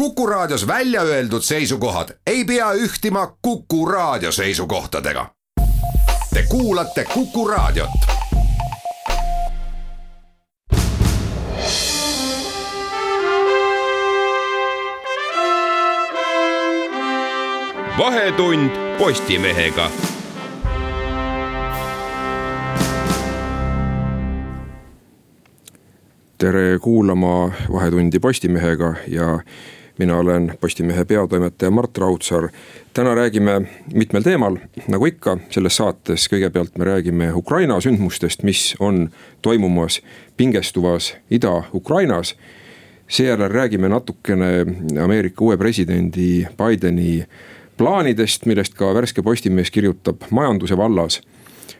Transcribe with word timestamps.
Kuku 0.00 0.26
Raadios 0.26 0.66
välja 0.66 1.02
öeldud 1.02 1.42
seisukohad 1.42 2.08
ei 2.26 2.44
pea 2.44 2.72
ühtima 2.72 3.36
Kuku 3.42 3.86
Raadio 3.86 4.32
seisukohtadega. 4.32 5.26
Te 6.34 6.42
kuulate 6.48 7.04
Kuku 7.04 7.48
Raadiot. 7.48 7.90
vahetund 17.98 18.70
Postimehega 18.98 19.90
tere 26.38 26.78
kuulama 26.78 27.52
Vahetundi 27.72 28.18
Postimehega 28.18 28.94
ja 29.06 29.40
mina 30.00 30.18
olen 30.18 30.52
Postimehe 30.60 31.04
peatoimetaja 31.04 31.70
Mart 31.70 31.98
Raudsaar. 31.98 32.48
täna 32.92 33.14
räägime 33.14 33.60
mitmel 33.94 34.22
teemal, 34.22 34.56
nagu 34.88 35.06
ikka 35.06 35.36
selles 35.50 35.76
saates, 35.76 36.24
kõigepealt 36.32 36.78
me 36.78 36.84
räägime 36.88 37.28
Ukraina 37.36 37.76
sündmustest, 37.80 38.42
mis 38.42 38.74
on 38.80 39.10
toimumas 39.42 40.00
pingestuvas 40.36 41.16
Ida-Ukrainas. 41.30 42.34
seejärel 43.08 43.48
räägime 43.48 43.88
natukene 43.88 44.66
Ameerika 45.04 45.44
uue 45.44 45.56
presidendi 45.56 46.46
Bideni 46.56 47.26
plaanidest, 47.76 48.46
millest 48.46 48.74
ka 48.74 48.94
värske 48.94 49.22
Postimees 49.22 49.70
kirjutab 49.70 50.16
majanduse 50.30 50.76
vallas 50.76 51.20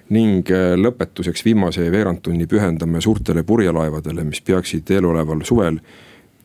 ning 0.08 0.44
lõpetuseks 0.76 1.44
viimase 1.44 1.90
veerandtunni 1.90 2.46
pühendame 2.46 3.00
suurtele 3.00 3.42
purjelaevadele, 3.42 4.24
mis 4.24 4.40
peaksid 4.40 4.90
eeloleval 4.90 5.40
suvel 5.44 5.80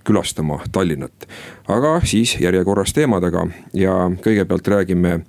külastama 0.05 0.59
Tallinnat. 0.71 1.27
aga 1.67 2.01
siis 2.03 2.37
järjekorras 2.39 2.93
teemadega 2.93 3.47
ja 3.73 3.95
kõigepealt 4.21 4.67
räägime 4.67 5.19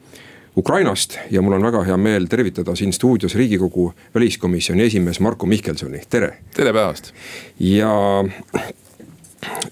Ukrainast 0.57 1.19
ja 1.31 1.43
mul 1.43 1.59
on 1.59 1.65
väga 1.65 1.83
hea 1.85 1.97
meel 1.97 2.27
tervitada 2.33 2.75
siin 2.77 2.93
stuudios 2.93 3.35
riigikogu 3.35 3.91
väliskomisjoni 4.15 4.83
esimees 4.83 5.21
Marko 5.21 5.47
Mihkelsoni, 5.47 6.01
tere. 6.11 6.39
tere 6.57 6.73
päevast. 6.73 7.13
ja 7.61 8.25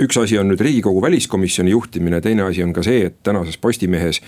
üks 0.00 0.19
asi 0.20 0.38
on 0.38 0.52
nüüd 0.52 0.61
riigikogu 0.61 1.02
väliskomisjoni 1.02 1.70
juhtimine, 1.70 2.20
teine 2.20 2.42
asi 2.42 2.62
on 2.62 2.72
ka 2.72 2.83
see, 2.83 3.06
et 3.06 3.16
tänases 3.22 3.58
Postimehes 3.58 4.20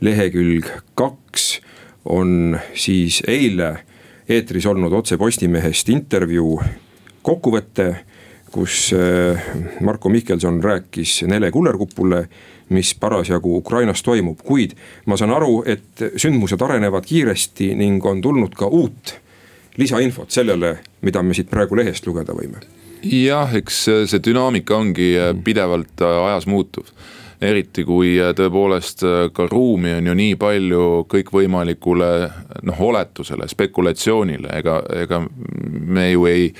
lehekülg 0.00 0.68
kaks 0.94 1.60
on 2.04 2.58
siis 2.74 3.22
eile 3.28 3.76
eetris 4.28 4.66
olnud 4.66 4.92
otse 4.92 5.16
Postimehest 5.16 5.88
intervjuu 5.88 6.60
kokkuvõte 7.22 7.88
kus 8.52 8.92
äh, 8.92 9.42
Marko 9.80 10.08
Mihkelson 10.08 10.62
rääkis 10.64 11.22
Nele 11.26 11.50
Kullerkupule, 11.50 12.28
mis 12.68 12.94
parasjagu 12.94 13.56
Ukrainas 13.56 14.02
toimub, 14.02 14.38
kuid 14.44 14.76
ma 15.06 15.16
saan 15.16 15.32
aru, 15.34 15.62
et 15.66 16.04
sündmused 16.16 16.60
arenevad 16.62 17.08
kiiresti 17.08 17.72
ning 17.76 18.04
on 18.06 18.20
tulnud 18.22 18.54
ka 18.56 18.68
uut 18.68 19.16
lisainfot 19.76 20.30
sellele, 20.30 20.76
mida 21.00 21.22
me 21.22 21.34
siit 21.34 21.50
praegu 21.50 21.76
lehest 21.76 22.06
lugeda 22.06 22.36
võime. 22.36 22.60
jah, 23.02 23.50
eks 23.56 23.82
see 24.06 24.22
dünaamika 24.24 24.76
ongi 24.76 25.10
pidevalt 25.44 26.04
ajas 26.06 26.46
muutuv. 26.46 26.92
Eriti 27.42 27.82
kui 27.82 28.12
tõepoolest 28.38 29.02
ka 29.34 29.48
ruumi 29.50 29.96
on 29.96 30.06
ju 30.06 30.14
nii 30.14 30.36
palju 30.38 30.84
kõikvõimalikule 31.10 32.10
noh, 32.68 32.82
oletusele, 32.86 33.48
spekulatsioonile, 33.50 34.52
ega, 34.60 34.76
ega 35.02 35.18
me 35.26 36.12
ju 36.12 36.28
ei 36.30 36.52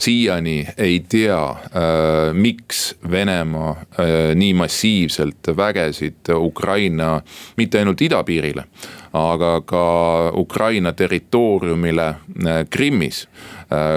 siiani 0.00 0.66
ei 0.78 1.00
tea 1.08 1.50
äh,, 1.50 2.32
miks 2.32 2.94
Venemaa 3.10 3.70
äh, 3.70 4.34
nii 4.34 4.54
massiivselt 4.54 5.52
vägesid 5.56 6.32
Ukraina, 6.34 7.20
mitte 7.56 7.78
ainult 7.78 8.00
idapiirile, 8.02 8.64
aga 9.12 9.60
ka 9.66 9.84
Ukraina 10.34 10.92
territooriumile 10.92 12.08
äh, 12.08 12.62
Krimmis 12.70 13.26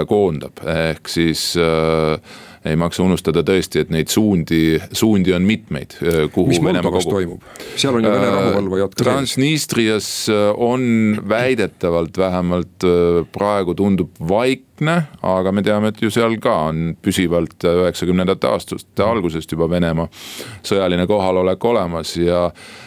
koondab, 0.06 0.60
ehk 0.70 1.08
siis 1.10 1.56
ei 2.64 2.76
maksa 2.80 3.02
unustada 3.04 3.42
tõesti, 3.44 3.82
et 3.84 3.90
neid 3.92 4.08
suundi, 4.12 4.78
suundi 4.92 5.34
on 5.36 5.44
mitmeid, 5.44 5.98
kuhu 6.32 6.48
mis 6.48 6.62
Venemaa 6.64 6.92
kogub. 6.94 7.10
toimub, 7.12 7.48
seal 7.76 7.98
on 7.98 8.06
ju 8.06 8.12
Vene 8.14 8.30
rahuvalvajad 8.32 8.94
ka. 8.94 9.04
Transnistrias 9.04 10.08
on 10.56 10.86
väidetavalt 11.28 12.18
vähemalt 12.18 12.86
praegu 13.32 13.74
tundub 13.76 14.16
vaikne, 14.28 14.96
aga 15.22 15.52
me 15.52 15.64
teame, 15.66 15.92
et 15.92 16.00
ju 16.00 16.08
seal 16.14 16.38
ka 16.42 16.54
on 16.70 16.94
püsivalt 17.04 17.66
üheksakümnendate 17.68 18.48
aastate 18.48 19.04
algusest 19.04 19.52
juba 19.52 19.68
Venemaa 19.70 20.08
sõjaline 20.64 21.04
kohalolek 21.10 21.68
olemas 21.68 22.16
ja. 22.16 22.46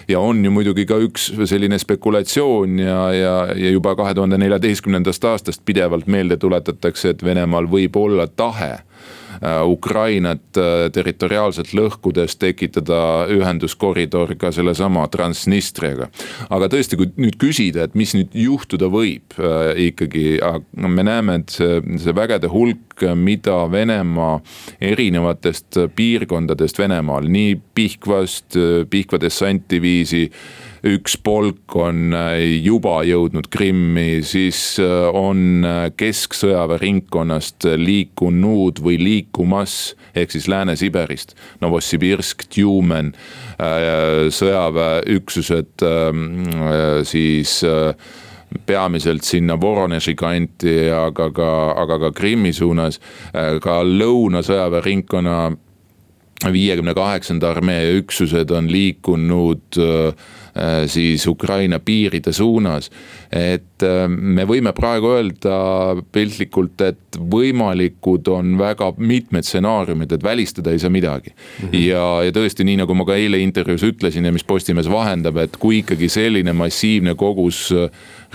ja 0.10 0.24
on 0.24 0.42
ju 0.46 0.56
muidugi 0.58 0.88
ka 0.90 0.98
üks 1.06 1.30
selline 1.46 1.78
spekulatsioon 1.78 2.82
ja, 2.82 3.00
ja, 3.14 3.38
ja 3.54 3.76
juba 3.78 3.94
kahe 4.00 4.18
tuhande 4.18 4.42
neljateistkümnendast 4.42 5.30
aastast 5.30 5.62
pidevalt 5.70 6.10
meelde 6.10 6.42
tuletatakse, 6.42 7.14
et 7.14 7.24
Venemaal 7.24 7.70
võib 7.70 8.02
olla 8.02 8.26
tahe 8.28 8.74
Äh, 8.78 9.17
Ukrainat 9.66 10.58
äh, 10.58 10.88
territoriaalselt 10.94 11.74
lõhkudes 11.78 12.38
tekitada 12.40 13.28
ühenduskoridor 13.34 14.36
ka 14.40 14.52
sellesama 14.56 15.08
Transnistriaga. 15.14 16.10
aga 16.50 16.70
tõesti, 16.72 16.98
kui 17.00 17.12
nüüd 17.18 17.38
küsida, 17.42 17.88
et 17.88 17.96
mis 17.96 18.16
nüüd 18.18 18.34
juhtuda 18.38 18.90
võib 18.92 19.38
äh, 19.40 19.74
ikkagi, 19.90 20.40
me 20.74 21.06
näeme, 21.06 21.42
et 21.42 21.54
see, 21.58 21.82
see 22.02 22.16
vägede 22.16 22.50
hulk, 22.52 23.06
mida 23.16 23.60
Venemaa 23.72 24.40
erinevatest 24.82 25.78
piirkondadest 25.96 26.80
Venemaal, 26.80 27.28
nii 27.30 27.58
Pihkvast, 27.78 28.58
Pihkva 28.90 29.20
dessantdiviisi 29.22 30.28
üks 30.88 31.18
polk 31.24 31.76
on 31.78 32.14
äh, 32.16 32.40
juba 32.64 33.02
jõudnud 33.08 33.50
Krimmi, 33.52 34.22
siis 34.26 34.78
äh, 34.82 35.08
on 35.16 35.66
äh, 35.68 35.80
kesksõjaväe 35.98 36.80
ringkonnast 36.82 37.68
liikunud 37.80 38.80
või 38.84 39.00
liikumas 39.02 39.96
ehk 40.18 40.32
siis 40.34 40.48
Lääne-Siberist. 40.52 41.36
Novosibirsk, 41.62 42.48
Tjumen, 42.54 43.12
sõjaväeüksused 44.34 45.84
ähm, 45.86 46.26
siis 47.06 47.60
peamiselt 48.66 49.26
sinna 49.28 49.58
Voroneži 49.62 50.16
kanti, 50.18 50.76
aga 50.94 51.30
ka, 51.36 51.50
aga 51.84 52.00
ka 52.06 52.12
Krimmi 52.18 52.54
suunas. 52.54 53.00
ka 53.62 53.80
lõunasõjaväe 53.86 54.84
ringkonna 54.86 55.38
viiekümne 56.46 56.94
kaheksanda 56.94 57.50
armee 57.50 57.98
üksused 57.98 58.52
on 58.54 58.72
liikunud 58.72 59.80
äh, 59.82 60.14
Äh, 60.58 60.88
siis 60.88 61.28
Ukraina 61.28 61.80
piiride 61.80 62.34
suunas. 62.34 62.90
et 63.32 63.84
äh, 63.84 64.08
me 64.08 64.46
võime 64.48 64.72
praegu 64.74 65.12
öelda 65.14 65.58
piltlikult, 66.16 66.82
et 66.82 67.18
võimalikud 67.20 68.30
on 68.32 68.56
väga 68.58 68.88
mitmed 68.98 69.46
stsenaariumid, 69.46 70.16
et 70.16 70.24
välistada 70.24 70.72
ei 70.72 70.80
saa 70.80 70.90
midagi 70.90 71.30
mm. 71.36 71.68
-hmm. 71.68 71.76
ja, 71.84 72.06
ja 72.26 72.32
tõesti, 72.34 72.66
nii 72.66 72.80
nagu 72.82 72.96
ma 72.96 73.06
ka 73.06 73.20
eile 73.20 73.38
intervjuus 73.44 73.84
ütlesin 73.84 74.26
ja 74.26 74.32
mis 74.32 74.48
Postimees 74.48 74.90
vahendab, 74.90 75.38
et 75.38 75.58
kui 75.60 75.84
ikkagi 75.84 76.10
selline 76.10 76.54
massiivne 76.54 77.14
kogus 77.16 77.68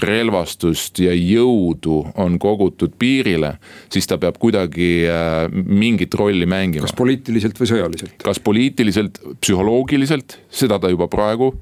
relvastust 0.01 1.01
ja 1.03 1.13
jõudu 1.15 1.99
on 2.21 2.39
kogutud 2.41 2.95
piirile, 2.99 3.55
siis 3.93 4.09
ta 4.09 4.19
peab 4.21 4.39
kuidagi 4.43 5.05
mingit 5.53 6.15
rolli 6.19 6.47
mängima. 6.49 6.87
kas 6.87 6.97
poliitiliselt 6.97 7.61
või 7.61 7.71
sõjaliselt? 7.71 8.17
kas 8.25 8.41
poliitiliselt, 8.43 9.21
psühholoogiliselt, 9.41 10.39
seda 10.53 10.79
ta 10.83 10.91
juba 10.93 11.09
praegu 11.13 11.53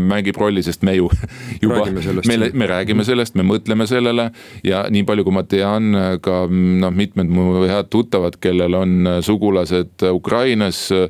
mängib 0.00 0.40
rolli, 0.40 0.64
sest 0.66 0.84
me 0.86 0.96
ju 0.96 1.10
juba, 1.64 1.84
me, 1.92 2.38
me 2.52 2.70
räägime 2.70 3.06
sellest, 3.06 3.36
me 3.38 3.46
mõtleme 3.46 3.86
sellele. 3.90 4.30
ja 4.64 4.86
nii 4.90 5.04
palju, 5.08 5.26
kui 5.26 5.36
ma 5.36 5.44
tean, 5.44 5.92
ka 6.24 6.42
noh, 6.50 6.94
mitmed 6.94 7.30
mu 7.30 7.64
head 7.66 7.90
tuttavad, 7.92 8.40
kellel 8.40 8.76
on 8.80 9.16
sugulased 9.26 10.08
Ukrainas 10.10 10.88
äh,. 10.94 11.08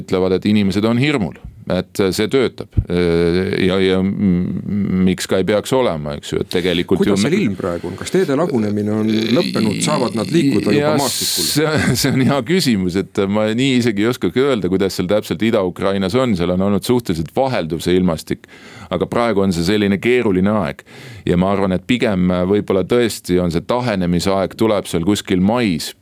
ütlevad, 0.00 0.36
et 0.38 0.44
inimesed 0.46 0.84
on 0.86 1.00
hirmul 1.02 1.40
et 1.78 2.00
see 2.14 2.28
töötab 2.30 2.74
ja, 2.90 3.76
ja 3.82 3.98
miks 4.02 5.28
ka 5.30 5.40
ei 5.40 5.46
peaks 5.48 5.72
olema, 5.76 6.16
eks 6.18 6.32
ju, 6.34 6.40
et 6.44 6.50
tegelikult. 6.52 7.02
kuidas 7.02 7.22
seal 7.24 7.36
ilm 7.36 7.56
praegu 7.58 7.90
on, 7.90 7.96
kas 7.98 8.12
teede 8.14 8.36
lagunemine 8.38 8.94
on 8.94 9.10
lõppenud, 9.36 9.78
saavad 9.84 10.16
nad 10.18 10.30
liikuda 10.32 10.74
juba 10.74 10.94
maastikul? 11.00 11.46
see, 11.48 11.94
see 12.02 12.14
on 12.14 12.24
hea 12.30 12.40
küsimus, 12.48 12.98
et 13.00 13.22
ma 13.30 13.46
nii 13.56 13.78
isegi 13.80 14.04
ei 14.04 14.10
oskagi 14.10 14.44
öelda, 14.44 14.70
kuidas 14.72 14.98
seal 14.98 15.10
täpselt 15.10 15.44
Ida-Ukrainas 15.46 16.16
on, 16.18 16.36
seal 16.38 16.54
on 16.56 16.66
olnud 16.68 16.86
suhteliselt 16.86 17.32
vahelduv 17.36 17.84
see 17.84 17.96
ilmastik. 17.98 18.48
aga 18.90 19.06
praegu 19.10 19.44
on 19.44 19.54
see 19.54 19.66
selline 19.66 20.00
keeruline 20.02 20.52
aeg 20.64 20.84
ja 21.28 21.38
ma 21.40 21.52
arvan, 21.54 21.76
et 21.76 21.86
pigem 21.86 22.30
võib-olla 22.50 22.84
tõesti 22.88 23.38
on 23.42 23.52
see 23.54 23.64
tahenemisaeg 23.66 24.56
tuleb 24.58 24.88
seal 24.90 25.06
kuskil 25.06 25.42
mais 25.44 25.92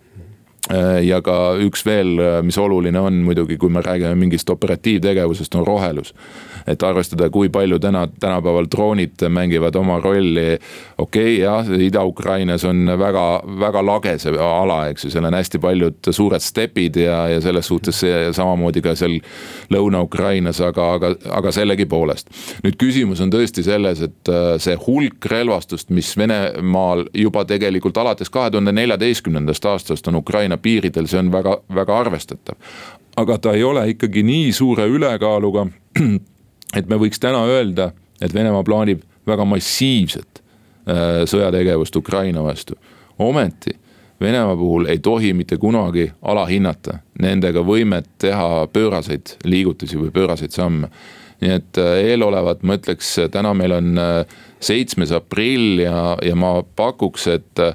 ja 1.05 1.23
ka 1.25 1.55
üks 1.65 1.85
veel, 1.87 2.19
mis 2.45 2.59
oluline 2.61 3.01
on 3.01 3.23
muidugi, 3.25 3.57
kui 3.57 3.73
me 3.73 3.81
räägime 3.85 4.15
mingist 4.21 4.51
operatiivtegevusest, 4.51 5.55
on 5.57 5.67
rohelus 5.67 6.13
et 6.69 6.83
arvestada, 6.85 7.29
kui 7.33 7.49
palju 7.53 7.79
täna, 7.83 8.05
tänapäeval 8.21 8.69
droonid 8.71 9.25
mängivad 9.29 9.77
oma 9.77 9.99
rolli. 10.01 10.59
okei 10.99 11.35
okay,, 11.35 11.43
jah, 11.43 11.71
Ida-Ukrainas 11.89 12.65
on 12.65 12.87
väga, 12.99 13.43
väga 13.61 13.85
lage 13.87 14.17
see 14.19 14.39
ala, 14.39 14.81
eks 14.93 15.07
ju, 15.07 15.13
seal 15.13 15.29
on 15.29 15.37
hästi 15.39 15.61
paljud 15.63 16.11
suured 16.11 16.45
stepid 16.45 16.97
ja, 17.01 17.21
ja 17.33 17.41
selles 17.41 17.67
suhtes 17.67 18.01
see 18.05 18.33
samamoodi 18.37 18.83
ka 18.85 18.95
seal 18.99 19.19
Lõuna-Ukrainas, 19.73 20.61
aga, 20.65 20.93
aga, 20.99 21.13
aga 21.41 21.53
sellegipoolest. 21.53 22.31
nüüd 22.65 22.79
küsimus 22.81 23.23
on 23.25 23.33
tõesti 23.33 23.65
selles, 23.67 24.03
et 24.05 24.33
äh, 24.33 24.57
see 24.63 24.77
hulk 24.87 25.29
relvastust, 25.31 25.91
mis 25.95 26.15
Venemaal 26.19 27.07
juba 27.15 27.45
tegelikult 27.49 27.97
alates 27.99 28.31
kahe 28.33 28.51
tuhande 28.51 28.73
neljateistkümnendast 28.77 29.65
aastast 29.71 30.09
on 30.09 30.21
Ukraina 30.21 30.58
piiridel, 30.63 31.07
see 31.09 31.21
on 31.21 31.33
väga, 31.33 31.59
väga 31.75 31.99
arvestatav 32.05 32.57
aga 33.19 33.39
ta 33.39 33.53
ei 33.53 33.65
ole 33.67 33.89
ikkagi 33.95 34.23
nii 34.23 34.53
suure 34.53 34.87
ülekaaluga 34.87 35.67
et 36.79 36.89
me 36.91 36.99
võiks 37.01 37.21
täna 37.23 37.43
öelda, 37.51 37.91
et 38.23 38.35
Venemaa 38.35 38.63
plaanib 38.67 39.03
väga 39.29 39.47
massiivset 39.49 40.43
äh, 40.43 41.25
sõjategevust 41.29 41.97
Ukraina 41.97 42.45
vastu. 42.45 42.79
ometi 43.19 43.75
Venemaa 44.21 44.57
puhul 44.57 44.89
ei 44.91 44.99
tohi 44.99 45.33
mitte 45.35 45.57
kunagi 45.57 46.11
alahinnata 46.23 46.99
nendega 47.23 47.63
võimet 47.63 48.09
teha 48.19 48.67
pööraseid 48.73 49.37
liigutusi 49.45 49.99
või 49.99 50.11
pööraseid 50.11 50.55
samme. 50.55 50.91
nii 51.41 51.51
et 51.55 51.79
äh, 51.79 51.99
eelolevat 52.13 52.63
ma 52.63 52.79
ütleks, 52.79 53.17
täna 53.31 53.55
meil 53.55 53.73
on 53.73 53.99
äh, 53.99 54.39
seitsmes 54.61 55.13
aprill 55.13 55.83
ja, 55.83 56.17
ja 56.23 56.35
ma 56.35 56.63
pakuks, 56.63 57.27
et 57.27 57.67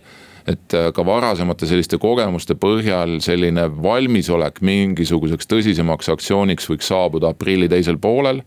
et 0.48 0.76
ka 0.96 1.06
varasemate 1.08 1.68
selliste 1.70 1.98
kogemuste 2.02 2.58
põhjal 2.60 3.20
selline 3.24 3.70
valmisolek 3.84 4.60
mingisuguseks 4.66 5.48
tõsisemaks 5.48 6.12
aktsiooniks 6.12 6.68
võiks 6.68 6.90
saabuda 6.92 7.32
aprilli 7.32 7.70
teisel 7.72 8.00
poolel 8.02 8.42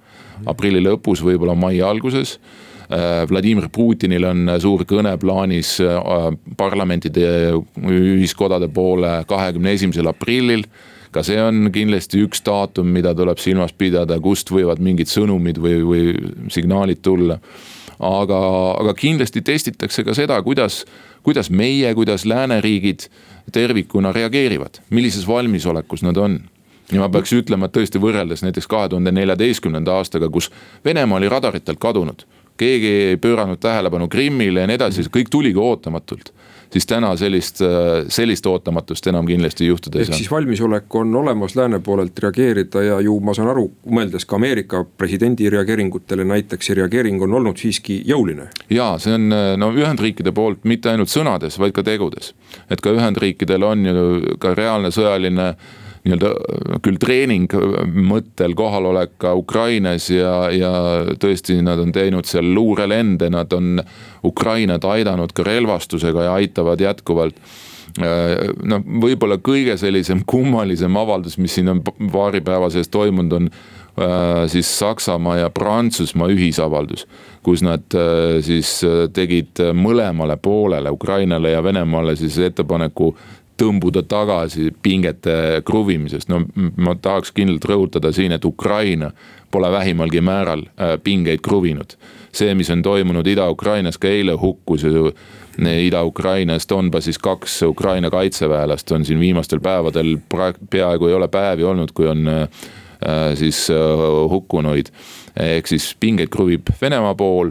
aprilli 0.45 0.83
lõpus, 0.85 1.23
võib-olla 1.25 1.55
mai 1.57 1.79
alguses. 1.81 2.37
Äh, 2.87 3.25
Vladimir 3.31 3.71
Putinil 3.73 4.27
on 4.29 4.51
suur 4.63 4.85
kõne 4.87 5.17
plaanis 5.19 5.77
äh, 5.83 6.29
parlamentide 6.59 7.55
ühiskodade 7.81 8.69
poole 8.73 9.23
kahekümne 9.29 9.73
esimesel 9.75 10.13
aprillil 10.13 10.67
ka 11.15 11.23
see 11.25 11.39
on 11.41 11.71
kindlasti 11.73 12.21
üks 12.27 12.43
daatum, 12.45 12.91
mida 12.93 13.15
tuleb 13.17 13.41
silmas 13.41 13.73
pidada, 13.73 14.19
kust 14.21 14.51
võivad 14.53 14.83
mingid 14.85 15.09
sõnumid 15.09 15.57
või, 15.63 15.79
või 15.87 16.03
signaalid 16.53 17.01
tulla. 17.01 17.39
Aga, 18.01 18.41
aga 18.81 18.95
kindlasti 18.95 19.43
testitakse 19.43 20.05
ka 20.05 20.15
seda, 20.15 20.41
kuidas, 20.43 20.85
kuidas 21.23 21.51
meie, 21.51 21.95
kuidas 21.95 22.25
lääneriigid 22.25 23.09
tervikuna 23.53 24.13
reageerivad, 24.13 24.83
millises 24.91 25.27
valmisolekus 25.29 26.03
nad 26.03 26.17
on 26.17 26.41
ja 26.93 27.03
ma 27.03 27.09
peaks 27.11 27.33
ütlema, 27.35 27.67
et 27.67 27.75
tõesti 27.75 28.01
võrreldes 28.03 28.45
näiteks 28.47 28.69
kahe 28.71 28.91
tuhande 28.91 29.13
neljateistkümnenda 29.15 29.97
aastaga, 29.99 30.29
kus 30.31 30.51
Venemaa 30.85 31.19
oli 31.19 31.29
radaritelt 31.29 31.81
kadunud. 31.83 32.27
keegi 32.57 32.87
ei 32.87 33.17
pööranud 33.21 33.59
tähelepanu 33.61 34.09
Krimmile 34.09 34.61
ja 34.61 34.67
nii 34.67 34.79
edasi, 34.79 35.03
kõik 35.13 35.29
tuligi 35.31 35.59
ootamatult 35.61 36.33
siis 36.73 36.87
täna 36.87 37.13
sellist, 37.17 37.61
sellist 38.09 38.47
ootamatust 38.47 39.07
enam 39.07 39.27
kindlasti 39.27 39.67
juhtuda 39.67 39.99
ei 39.99 40.05
saa. 40.05 40.15
ehk 40.15 40.19
siis 40.19 40.31
valmisolek 40.31 40.95
on 40.95 41.15
olemas 41.15 41.57
lääne 41.57 41.81
poolelt 41.81 42.19
reageerida 42.19 42.83
ja 42.83 43.01
ju 43.01 43.19
ma 43.21 43.35
saan 43.35 43.51
aru, 43.53 43.69
mõeldes 43.87 44.27
ka 44.27 44.37
Ameerika 44.37 44.85
presidendi 44.99 45.51
reageeringutele 45.51 46.25
näiteks, 46.25 46.67
see 46.67 46.79
reageering 46.81 47.23
on 47.23 47.39
olnud 47.41 47.57
siiski 47.61 48.03
jõuline. 48.09 48.51
ja 48.71 48.95
see 48.99 49.15
on 49.15 49.29
no 49.31 49.73
Ühendriikide 49.73 50.33
poolt 50.33 50.65
mitte 50.65 50.91
ainult 50.91 51.13
sõnades, 51.13 51.59
vaid 51.59 51.75
ka 51.77 51.83
tegudes. 51.87 52.35
et 52.71 52.81
ka 52.81 52.93
Ühendriikidel 52.93 53.65
on 53.65 53.87
ju 53.87 54.37
ka 54.43 54.55
reaalne 54.55 54.91
sõjaline 54.95 55.55
nii-öelda 56.07 56.81
küll 56.85 56.99
treening 57.03 57.53
mõttel 58.07 58.55
kohalolek 58.59 59.17
ka 59.23 59.35
Ukrainas 59.39 60.09
ja, 60.13 60.49
ja 60.55 60.73
tõesti, 61.21 61.59
nad 61.67 61.83
on 61.83 61.93
teinud 61.95 62.29
seal 62.29 62.49
luurelende, 62.55 63.31
nad 63.33 63.53
on 63.57 63.81
Ukrainat 64.27 64.87
aidanud 64.87 65.35
ka 65.37 65.47
relvastusega 65.47 66.29
ja 66.29 66.37
aitavad 66.41 66.83
jätkuvalt 66.83 67.41
noh, 67.97 68.85
võib-olla 69.03 69.39
kõige 69.43 69.77
sellisem 69.81 70.23
kummalisem 70.29 70.97
avaldus, 70.99 71.39
mis 71.41 71.55
siin 71.57 71.73
on 71.73 71.83
paari 71.85 72.43
päeva 72.45 72.71
sees 72.73 72.91
toimunud, 72.93 73.33
on 73.33 73.51
siis 74.53 74.69
Saksamaa 74.79 75.39
ja 75.39 75.51
Prantsusmaa 75.51 76.29
ühisavaldus. 76.29 77.07
kus 77.47 77.63
nad 77.63 77.95
siis 78.43 78.81
tegid 79.15 79.61
mõlemale 79.73 80.35
poolele, 80.43 80.91
Ukrainale 80.91 81.51
ja 81.51 81.63
Venemaale 81.63 82.17
siis 82.17 82.39
ettepaneku 82.39 83.15
tõmbuda 83.61 84.03
tagasi 84.09 84.71
pingete 84.83 85.63
kruvimisest, 85.65 86.29
no 86.29 86.43
ma 86.77 86.95
tahaks 87.01 87.33
kindlalt 87.37 87.65
rõhutada 87.65 88.13
siin, 88.13 88.35
et 88.37 88.45
Ukraina 88.45 89.11
pole 89.51 89.71
vähimalgi 89.73 90.21
määral 90.21 90.67
äh, 90.69 90.97
pingeid 91.03 91.41
kruvinud. 91.45 91.97
see, 92.37 92.55
mis 92.55 92.69
on 92.71 92.83
toimunud 92.83 93.27
Ida-Ukrainas, 93.27 93.97
ka 93.99 94.09
eile 94.09 94.35
hukkus 94.37 94.83
ju 94.85 95.13
Ida-Ukrainas 95.59 96.69
Donbassis 96.69 97.19
kaks 97.19 97.63
Ukraina 97.63 98.11
kaitseväelast 98.11 98.93
on 98.93 99.05
siin 99.05 99.21
viimastel 99.21 99.61
päevadel 99.61 100.19
peaaegu 100.71 101.07
ei 101.07 101.15
ole 101.15 101.29
päevi 101.29 101.65
olnud, 101.65 101.93
kui 101.95 102.09
on 102.09 102.29
äh, 102.29 102.49
siis 103.35 103.71
äh, 103.71 103.77
hukkunuid. 104.31 104.87
ehk 105.37 105.67
siis 105.67 105.97
pingeid 106.01 106.29
kruvib 106.29 106.69
Venemaa 106.81 107.15
pool 107.15 107.51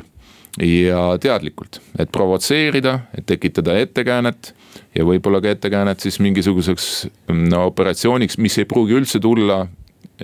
ja 0.62 1.18
teadlikult, 1.19 1.81
et 2.00 2.12
provotseerida, 2.12 3.00
et 3.18 3.25
tekitada 3.28 3.75
ettekäänet 3.80 4.54
ja 4.96 5.06
võib-olla 5.07 5.42
ka 5.44 5.52
ettekäänet 5.52 6.00
siis 6.00 6.19
mingisuguseks 6.24 7.07
no, 7.28 7.66
operatsiooniks, 7.68 8.38
mis 8.38 8.57
ei 8.62 8.69
pruugi 8.69 8.96
üldse 8.96 9.19
tulla 9.19 9.66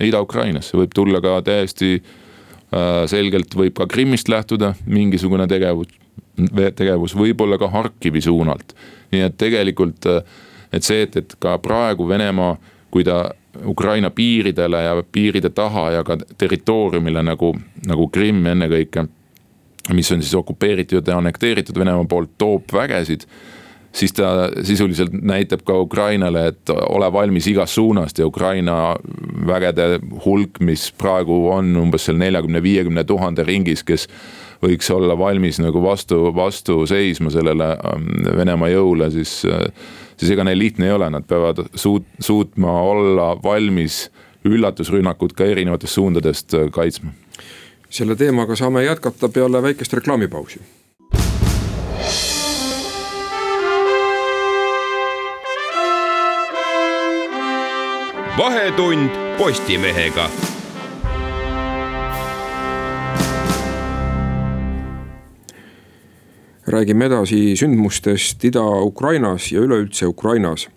Ida-Ukrainasse, 0.00 0.76
võib 0.78 0.94
tulla 0.96 1.20
ka 1.20 1.36
täiesti 1.44 1.98
äh, 1.98 3.04
selgelt 3.10 3.52
võib 3.56 3.76
ka 3.76 3.86
Krimmist 3.90 4.32
lähtuda 4.32 4.72
mingisugune 4.86 5.46
tegevus, 5.50 5.92
tegevus, 6.76 7.16
võib-olla 7.16 7.60
ka 7.60 7.68
Harkivi 7.68 8.24
suunalt. 8.24 8.72
nii 9.12 9.28
et 9.28 9.36
tegelikult, 9.36 10.08
äh, 10.08 10.24
et 10.72 10.84
see, 10.84 11.04
et, 11.04 11.16
et 11.16 11.36
ka 11.38 11.58
praegu 11.60 12.08
Venemaa, 12.08 12.56
kui 12.90 13.04
ta 13.04 13.34
Ukraina 13.68 14.08
piiridele 14.10 14.80
ja 14.80 15.02
piiride 15.12 15.50
taha 15.52 15.90
ja 15.90 16.04
ka 16.04 16.16
territooriumile 16.40 17.20
nagu, 17.22 17.52
nagu 17.86 18.08
Krimm 18.08 18.46
ennekõike 18.48 19.04
mis 19.90 20.12
on 20.12 20.22
siis 20.22 20.34
okupeeritud 20.38 21.08
ja 21.08 21.16
annekteeritud 21.18 21.78
Venemaa 21.78 22.06
poolt, 22.08 22.36
toob 22.38 22.72
vägesid 22.72 23.26
siis 23.92 24.12
ta 24.12 24.48
sisuliselt 24.62 25.12
näitab 25.12 25.62
ka 25.68 25.76
Ukrainale, 25.80 26.46
et 26.46 26.70
ole 26.70 27.12
valmis 27.12 27.46
igast 27.46 27.76
suunast 27.76 28.18
ja 28.18 28.26
Ukraina 28.26 28.96
vägede 29.46 29.98
hulk, 30.24 30.60
mis 30.60 30.92
praegu 30.98 31.48
on 31.52 31.76
umbes 31.76 32.08
seal 32.08 32.16
neljakümne, 32.20 32.62
viiekümne 32.62 33.04
tuhande 33.04 33.44
ringis, 33.44 33.84
kes 33.84 34.08
võiks 34.62 34.90
olla 34.94 35.18
valmis 35.18 35.60
nagu 35.60 35.82
vastu, 35.82 36.30
vastu 36.34 36.86
seisma 36.86 37.30
sellele 37.34 37.72
ähm, 37.74 38.08
Venemaa 38.36 38.70
jõule, 38.72 39.10
siis, 39.10 39.42
siis 40.16 40.30
ega 40.32 40.46
neil 40.46 40.58
lihtne 40.58 40.88
ei 40.88 40.96
ole, 40.96 41.10
nad 41.10 41.26
peavad 41.28 41.64
suut-, 41.74 42.08
suutma 42.20 42.78
olla 42.82 43.32
valmis 43.42 44.06
üllatusrünnakut 44.48 45.36
ka 45.38 45.46
erinevatest 45.46 45.98
suundadest 45.98 46.54
äh, 46.54 46.70
kaitsma. 46.72 47.12
Selle 47.92 48.16
teemaga 48.16 48.56
saame 48.56 48.84
jätkata 48.84 49.28
peale 49.28 49.62
väikest 49.62 49.92
reklaamipausi 49.92 50.60
vahetund 58.38 59.10
Postimehega. 59.38 60.30
räägime 66.66 67.04
edasi 67.04 67.56
sündmustest 67.56 68.44
Ida-Ukrainas 68.44 69.52
ja 69.52 69.60
üleüldse 69.60 70.06
Ukrainas, 70.06 70.68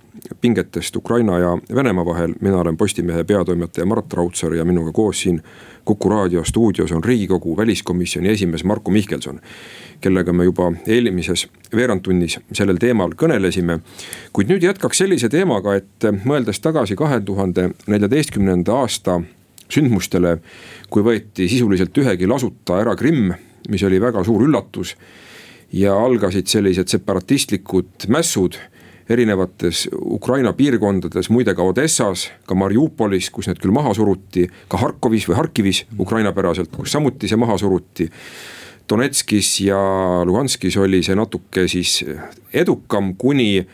pingetest 0.41 0.95
Ukraina 0.95 1.39
ja 1.39 1.57
Venemaa 1.75 2.05
vahel. 2.05 2.33
mina 2.41 2.57
olen 2.57 2.77
Postimehe 2.77 3.23
peatoimetaja 3.23 3.85
Mart 3.85 4.13
Raudsaar 4.13 4.53
ja 4.53 4.65
minuga 4.65 4.91
koos 4.91 5.21
siin 5.21 5.41
Kuku 5.85 6.09
raadio 6.09 6.43
stuudios 6.43 6.91
on 6.91 7.03
riigikogu 7.03 7.57
väliskomisjoni 7.57 8.29
esimees 8.29 8.63
Marko 8.63 8.91
Mihkelson 8.91 9.39
kellega 10.01 10.33
me 10.33 10.45
juba 10.45 10.69
eelmises 10.87 11.47
veerandtunnis 11.75 12.39
sellel 12.53 12.79
teemal 12.81 13.15
kõnelesime. 13.17 13.79
kuid 14.33 14.51
nüüd 14.51 14.63
jätkaks 14.63 15.01
sellise 15.01 15.29
teemaga, 15.29 15.75
et 15.75 16.07
mõeldes 16.25 16.61
tagasi 16.61 16.95
kahe 16.95 17.21
tuhande 17.25 17.71
neljateistkümnenda 17.87 18.75
aasta 18.81 19.21
sündmustele, 19.69 20.37
kui 20.89 21.03
võeti 21.03 21.49
sisuliselt 21.49 21.97
ühegi 21.97 22.27
lasuta 22.29 22.79
ära 22.81 22.95
Krimm, 22.95 23.33
mis 23.69 23.83
oli 23.83 24.01
väga 24.01 24.23
suur 24.23 24.45
üllatus. 24.47 24.95
ja 25.73 25.95
algasid 25.97 26.47
sellised 26.47 26.87
separatistlikud 26.87 28.05
mässud 28.07 28.55
erinevates 29.09 29.85
Ukraina 29.93 30.53
piirkondades, 30.57 31.29
muide 31.29 31.53
ka 31.55 31.63
Odessas, 31.63 32.29
ka 32.47 32.57
Mariupolis, 32.57 33.29
kus 33.29 33.49
need 33.49 33.61
küll 33.61 33.73
maha 33.75 33.93
suruti, 33.93 34.47
ka 34.71 34.79
Harkovis 34.81 35.27
või 35.29 35.37
Harkivis 35.39 35.83
Ukraina-päraselt, 35.99 36.71
kus 36.73 36.95
samuti 36.95 37.29
see 37.29 37.39
maha 37.39 37.57
suruti 37.61 38.09
Donetskis 38.89 39.61
ja 39.65 39.77
Luhanskis 40.25 40.77
oli 40.77 41.01
see 41.03 41.15
natuke 41.17 41.67
siis 41.67 42.03
edukam, 42.53 43.15
kuni 43.17 43.65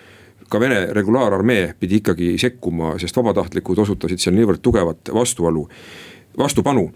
ka 0.52 0.60
Vene 0.60 0.86
regulaararmee 0.96 1.74
pidi 1.80 2.00
ikkagi 2.02 2.36
sekkuma, 2.40 2.98
sest 3.00 3.16
vabatahtlikud 3.16 3.80
osutasid 3.84 4.20
seal 4.20 4.36
niivõrd 4.36 4.64
tugevat 4.64 5.12
vastuolu, 5.14 5.68
vastupanu. 6.38 6.92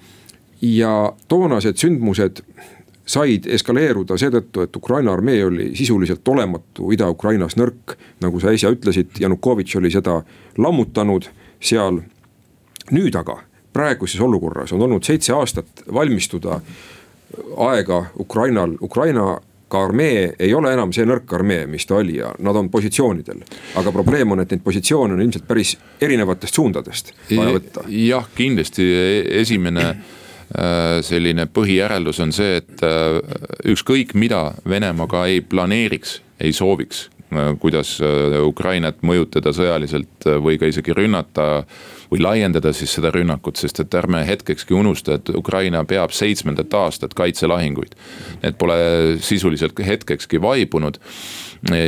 ja 0.61 1.13
toonased 1.27 1.77
sündmused 1.77 2.39
said 3.05 3.45
eskaleeruda 3.47 4.17
seetõttu, 4.17 4.65
et 4.65 4.75
Ukraina 4.75 5.13
armee 5.13 5.45
oli 5.45 5.69
sisuliselt 5.77 6.27
olematu 6.27 6.91
Ida-Ukrainas 6.91 7.57
nõrk. 7.59 7.95
nagu 8.21 8.39
sa 8.39 8.49
äsja 8.49 8.71
ütlesid, 8.71 9.19
Janukovitš 9.19 9.75
oli 9.75 9.91
seda 9.91 10.21
lammutanud 10.57 11.29
seal. 11.59 12.01
nüüd 12.91 13.15
aga, 13.15 13.39
praeguses 13.73 14.21
olukorras 14.21 14.71
on 14.73 14.81
olnud 14.81 15.03
seitse 15.03 15.33
aastat 15.33 15.83
valmistuda 15.93 16.61
aega 17.57 18.05
Ukrainal, 18.19 18.77
Ukraina 18.81 19.39
ka 19.67 19.83
armee 19.83 20.33
ei 20.39 20.53
ole 20.53 20.73
enam 20.73 20.93
see 20.93 21.05
nõrk 21.09 21.31
armee, 21.35 21.65
mis 21.67 21.85
ta 21.89 21.97
oli 21.99 22.19
ja 22.19 22.31
nad 22.39 22.55
on 22.55 22.69
positsioonidel. 22.69 23.41
aga 23.75 23.91
probleem 23.91 24.31
on, 24.31 24.43
et 24.43 24.51
neid 24.51 24.61
positsioone 24.63 25.13
on 25.13 25.21
ilmselt 25.21 25.47
päris 25.47 25.75
erinevatest 26.01 26.55
suundadest 26.55 27.11
vaja 27.31 27.55
võtta. 27.57 27.85
jah, 27.89 28.29
kindlasti 28.35 28.85
e-, 28.85 29.25
esimene 29.41 29.87
selline 31.05 31.47
põhijäreldus 31.51 32.21
on 32.23 32.31
see, 32.35 32.61
et 32.61 32.85
äh, 32.85 33.19
ükskõik 33.73 34.13
mida 34.13 34.53
Venemaa 34.69 35.09
ka 35.09 35.25
ei 35.31 35.41
planeeriks, 35.41 36.19
ei 36.39 36.53
sooviks, 36.53 37.09
äh, 37.33 37.53
kuidas 37.59 37.97
Ukrainat 38.45 39.01
mõjutada 39.01 39.53
sõjaliselt 39.55 40.29
või 40.45 40.59
ka 40.61 40.69
isegi 40.69 40.93
rünnata 40.95 41.65
või 42.11 42.21
laiendada 42.21 42.73
siis 42.73 42.93
seda 42.95 43.09
rünnakut, 43.11 43.57
sest 43.57 43.81
et 43.81 43.97
ärme 43.97 44.21
hetkekski 44.27 44.77
unusta, 44.77 45.17
et 45.17 45.33
Ukraina 45.35 45.83
peab 45.89 46.13
seitsmendat 46.13 46.73
aastat 46.77 47.17
kaitselahinguid. 47.17 47.97
Need 48.43 48.59
pole 48.61 48.77
sisuliselt 49.25 49.79
hetkekski 49.81 50.41
vaibunud 50.41 51.01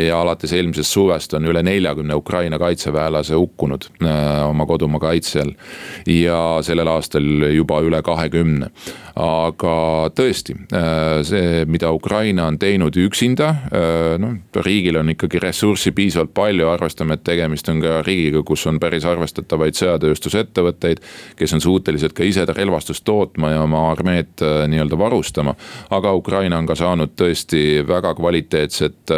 ja 0.08 0.22
alates 0.22 0.54
eelmisest 0.54 0.94
suvest 0.94 1.34
on 1.38 1.46
üle 1.46 1.62
neljakümne 1.64 2.16
Ukraina 2.16 2.60
kaitseväelase 2.60 3.36
hukkunud 3.36 3.90
äh, 4.02 4.50
oma 4.50 4.66
kodumaa 4.66 5.00
kaitsel. 5.00 5.52
ja 6.08 6.60
sellel 6.62 6.88
aastal 6.88 7.52
juba 7.54 7.82
üle 7.82 8.02
kahekümne. 8.04 8.70
aga 9.18 9.76
tõesti, 10.14 10.54
äh, 10.74 11.24
see, 11.26 11.66
mida 11.66 11.92
Ukraina 11.92 12.46
on 12.48 12.60
teinud 12.60 12.98
üksinda, 12.98 13.50
äh, 13.50 14.18
noh 14.22 14.38
riigil 14.56 14.98
on 14.98 15.10
ikkagi 15.10 15.40
ressurssi 15.42 15.92
piisavalt 15.92 16.34
palju, 16.34 16.68
arvestame, 16.70 17.18
et 17.18 17.24
tegemist 17.24 17.70
on 17.70 17.82
ka 17.82 18.02
riigiga, 18.06 18.44
kus 18.46 18.66
on 18.68 18.80
päris 18.80 19.06
arvestatavaid 19.06 19.78
sõjatööstusettevõtteid. 19.78 21.02
kes 21.36 21.54
on 21.54 21.62
suutelised 21.62 22.14
ka 22.14 22.24
ise 22.24 22.46
relvastust 22.46 23.04
tootma 23.06 23.52
ja 23.52 23.62
oma 23.62 23.92
armeed 23.92 24.42
nii-öelda 24.68 24.98
varustama. 24.98 25.56
aga 25.90 26.14
Ukraina 26.14 26.58
on 26.58 26.66
ka 26.66 26.76
saanud 26.76 27.16
tõesti 27.18 27.88
väga 27.88 28.14
kvaliteetset 28.16 29.14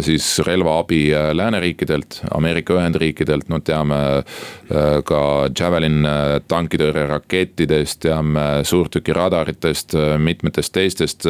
siis 0.00 0.38
relvaabi 0.46 1.14
äh, 1.14 1.30
lääneriikidelt, 1.36 2.20
Ameerika 2.34 2.74
Ühendriikidelt, 2.74 3.48
no 3.48 3.60
teame 3.60 3.96
äh, 4.16 5.02
ka 5.04 5.48
Javelin 5.58 6.06
tankitõrjerakettidest, 6.48 8.00
teame 8.06 8.46
suurtükiradaritest, 8.64 9.96
mitmetest 10.18 10.72
teistest 10.72 11.26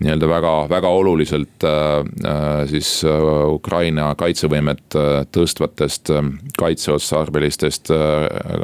nii-öelda 0.00 0.28
väga, 0.28 0.52
väga 0.70 0.88
oluliselt 0.88 1.64
siis 2.70 2.88
Ukraina 3.04 4.08
kaitsevõimet 4.18 4.96
tõstvatest 5.34 6.12
kaitseotstarbelistest, 6.58 7.90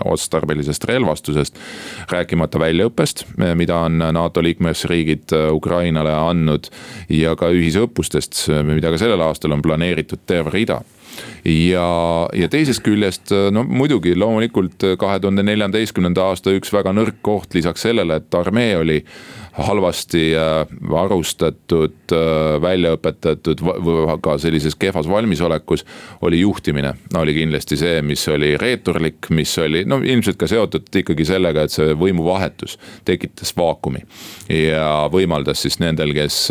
otstarbelisest 0.05 0.85
relvastusest. 0.89 1.61
rääkimata 2.11 2.59
väljaõppest, 2.59 3.25
mida 3.55 3.77
on 3.77 3.99
NATO 3.99 4.43
liikmesriigid 4.43 5.35
Ukrainale 5.53 6.15
andnud 6.15 6.71
ja 7.09 7.37
ka 7.37 7.51
ühisõppustest, 7.53 8.47
mida 8.65 8.86
mida 8.87 8.95
ka 8.95 9.03
sellel 9.03 9.27
aastal 9.27 9.57
on 9.57 9.65
planeeritud 9.65 10.23
terve 10.27 10.55
rida 10.55 10.81
ja, 11.45 11.87
ja 12.37 12.49
teisest 12.53 12.85
küljest 12.87 13.33
no 13.53 13.65
muidugi 13.67 14.15
loomulikult 14.19 14.85
kahe 15.01 15.19
tuhande 15.23 15.43
neljateistkümnenda 15.47 16.29
aasta 16.31 16.55
üks 16.55 16.71
väga 16.75 16.93
nõrk 16.95 17.19
koht 17.27 17.57
lisaks 17.57 17.87
sellele, 17.87 18.21
et 18.21 18.39
armee 18.39 18.77
oli 18.79 19.01
halvasti 19.57 20.23
äh, 20.37 20.69
varustatud, 20.91 21.97
äh, 22.13 22.61
välja 22.63 22.93
õpetatud 22.93 23.63
ka 24.23 24.37
sellises 24.39 24.77
kehvas 24.77 25.09
valmisolekus. 25.09 25.87
oli 26.21 26.41
juhtimine, 26.41 26.93
oli 27.17 27.35
kindlasti 27.35 27.81
see, 27.81 28.03
mis 28.03 28.29
oli 28.29 28.57
reeturlik, 28.61 29.31
mis 29.31 29.59
oli 29.59 29.85
no 29.89 30.03
ilmselt 30.05 30.37
ka 30.37 30.47
seotud 30.51 30.93
ikkagi 31.03 31.25
sellega, 31.25 31.65
et 31.65 31.73
see 31.73 31.97
võimuvahetus 31.97 32.79
tekitas 33.05 33.57
vaakumi. 33.57 34.05
ja 34.53 35.09
võimaldas 35.13 35.65
siis 35.65 35.81
nendel, 35.81 36.13
kes 36.15 36.51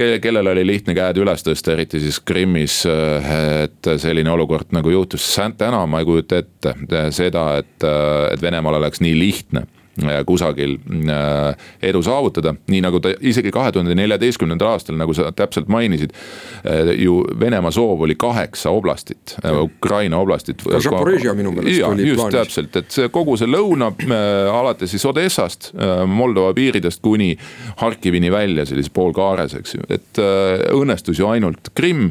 äh, 0.00 0.16
kellel 0.22 0.52
oli 0.52 0.66
lihtne 0.66 0.94
käed 0.96 1.20
üles 1.22 1.44
tõsta, 1.46 1.74
eriti 1.76 2.00
siis 2.00 2.20
Krimmis. 2.20 2.82
et 2.86 3.88
selline 3.98 4.30
olukord 4.30 4.72
nagu 4.76 4.90
juhtus, 4.90 5.24
täna 5.58 5.84
ma 5.86 6.00
ei 6.02 6.08
kujuta 6.08 6.42
ette 6.42 7.10
seda, 7.10 7.48
et, 7.62 7.88
et 8.32 8.42
Venemaal 8.42 8.80
oleks 8.80 9.00
nii 9.04 9.18
lihtne 9.18 9.66
Äh, 9.66 9.75
kusagil 10.26 10.76
äh, 11.08 11.68
edu 11.82 12.02
saavutada, 12.04 12.54
nii 12.68 12.82
nagu 12.84 13.00
ta 13.00 13.12
isegi 13.20 13.52
kahe 13.54 13.72
tuhande 13.72 13.94
neljateistkümnendal 13.96 14.74
aastal, 14.74 14.98
nagu 15.00 15.14
sa 15.16 15.30
täpselt 15.32 15.70
mainisid. 15.72 16.12
Äh, 16.66 16.92
ju 17.00 17.22
Venemaa 17.40 17.72
soov 17.74 18.02
oli 18.04 18.14
kaheksa 18.18 18.70
oblastit, 18.70 19.36
Ukraina 19.62 20.18
oblastit. 20.18 20.62
ka 20.62 20.80
Zaporižja 20.80 21.34
minu 21.34 21.52
meelest 21.52 21.80
ja, 21.80 21.88
oli 21.88 22.08
just 22.08 22.20
plaanis. 22.20 22.36
täpselt, 22.36 22.76
et 22.76 22.90
see 22.92 23.08
kogu 23.12 23.36
see 23.40 23.48
lõuna 23.48 23.90
alates 24.52 24.90
siis 24.92 25.04
Odessast, 25.08 25.70
Moldova 26.06 26.52
piiridest 26.56 27.02
kuni 27.02 27.32
Harkivini 27.80 28.30
välja 28.32 28.66
sellise 28.66 28.92
poolkaares, 28.94 29.54
eks 29.58 29.76
ju, 29.76 29.86
et 29.92 30.20
õnnestus 30.74 31.20
ju 31.20 31.28
ainult 31.30 31.72
Krimm 31.76 32.10